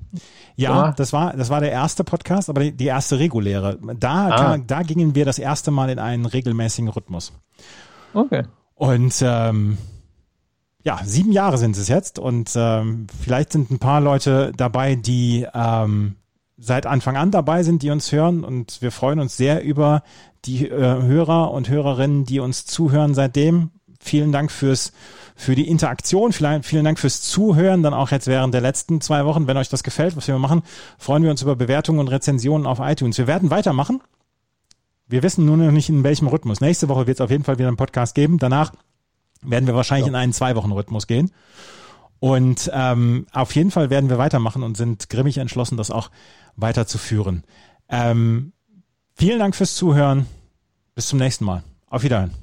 Ja, 0.55 0.91
das 0.91 1.13
war, 1.13 1.35
das 1.35 1.49
war 1.49 1.59
der 1.59 1.71
erste 1.71 2.03
Podcast, 2.03 2.49
aber 2.49 2.61
die, 2.61 2.71
die 2.71 2.85
erste 2.85 3.19
reguläre. 3.19 3.77
Da, 3.99 4.27
ah. 4.27 4.37
kann, 4.37 4.67
da 4.67 4.83
gingen 4.83 5.15
wir 5.15 5.25
das 5.25 5.39
erste 5.39 5.71
Mal 5.71 5.89
in 5.89 5.99
einen 5.99 6.25
regelmäßigen 6.25 6.89
Rhythmus. 6.89 7.33
Okay. 8.13 8.43
Und 8.75 9.15
ähm, 9.21 9.77
ja, 10.83 10.99
sieben 11.03 11.31
Jahre 11.31 11.57
sind 11.57 11.77
es 11.77 11.87
jetzt 11.87 12.19
und 12.19 12.51
ähm, 12.55 13.07
vielleicht 13.21 13.51
sind 13.53 13.71
ein 13.71 13.79
paar 13.79 14.01
Leute 14.01 14.51
dabei, 14.55 14.95
die 14.95 15.47
ähm, 15.53 16.15
seit 16.57 16.85
Anfang 16.85 17.17
an 17.17 17.31
dabei 17.31 17.63
sind, 17.63 17.81
die 17.81 17.89
uns 17.89 18.11
hören 18.11 18.43
und 18.43 18.81
wir 18.81 18.91
freuen 18.91 19.19
uns 19.19 19.37
sehr 19.37 19.63
über 19.63 20.03
die 20.45 20.67
äh, 20.67 20.77
Hörer 20.77 21.51
und 21.51 21.69
Hörerinnen, 21.69 22.25
die 22.25 22.39
uns 22.39 22.65
zuhören 22.65 23.13
seitdem. 23.13 23.71
Vielen 23.99 24.31
Dank 24.31 24.51
fürs 24.51 24.91
für 25.43 25.55
die 25.55 25.67
Interaktion, 25.67 26.31
vielen, 26.31 26.63
vielen 26.63 26.85
Dank 26.85 26.97
fürs 26.97 27.21
Zuhören, 27.21 27.83
dann 27.83 27.93
auch 27.93 28.11
jetzt 28.11 28.27
während 28.27 28.53
der 28.53 28.61
letzten 28.61 29.01
zwei 29.01 29.25
Wochen. 29.25 29.45
Wenn 29.45 29.57
euch 29.57 29.69
das 29.69 29.83
gefällt, 29.83 30.15
was 30.15 30.27
wir 30.27 30.37
machen, 30.39 30.63
freuen 30.97 31.23
wir 31.23 31.31
uns 31.31 31.41
über 31.41 31.55
Bewertungen 31.55 31.99
und 31.99 32.07
Rezensionen 32.07 32.65
auf 32.65 32.79
iTunes. 32.79 33.17
Wir 33.17 33.27
werden 33.27 33.49
weitermachen. 33.49 34.01
Wir 35.07 35.21
wissen 35.21 35.45
nur 35.45 35.57
noch 35.57 35.71
nicht 35.71 35.89
in 35.89 36.03
welchem 36.03 36.27
Rhythmus. 36.27 36.61
Nächste 36.61 36.89
Woche 36.89 37.07
wird 37.07 37.17
es 37.17 37.21
auf 37.21 37.29
jeden 37.29 37.43
Fall 37.43 37.59
wieder 37.59 37.67
einen 37.67 37.77
Podcast 37.77 38.15
geben. 38.15 38.39
Danach 38.39 38.71
werden 39.41 39.67
wir 39.67 39.75
wahrscheinlich 39.75 40.05
ja. 40.07 40.11
in 40.11 40.15
einen 40.15 40.33
Zwei-Wochen-Rhythmus 40.33 41.07
gehen. 41.07 41.31
Und 42.19 42.71
ähm, 42.73 43.27
auf 43.33 43.53
jeden 43.53 43.69
Fall 43.69 43.89
werden 43.89 44.09
wir 44.09 44.17
weitermachen 44.17 44.63
und 44.63 44.77
sind 44.77 45.09
grimmig 45.09 45.37
entschlossen, 45.37 45.75
das 45.75 45.91
auch 45.91 46.09
weiterzuführen. 46.55 47.43
Ähm, 47.89 48.53
vielen 49.13 49.39
Dank 49.39 49.55
fürs 49.55 49.75
Zuhören. 49.75 50.25
Bis 50.95 51.07
zum 51.07 51.19
nächsten 51.19 51.43
Mal. 51.43 51.63
Auf 51.89 52.03
Wiedersehen. 52.03 52.42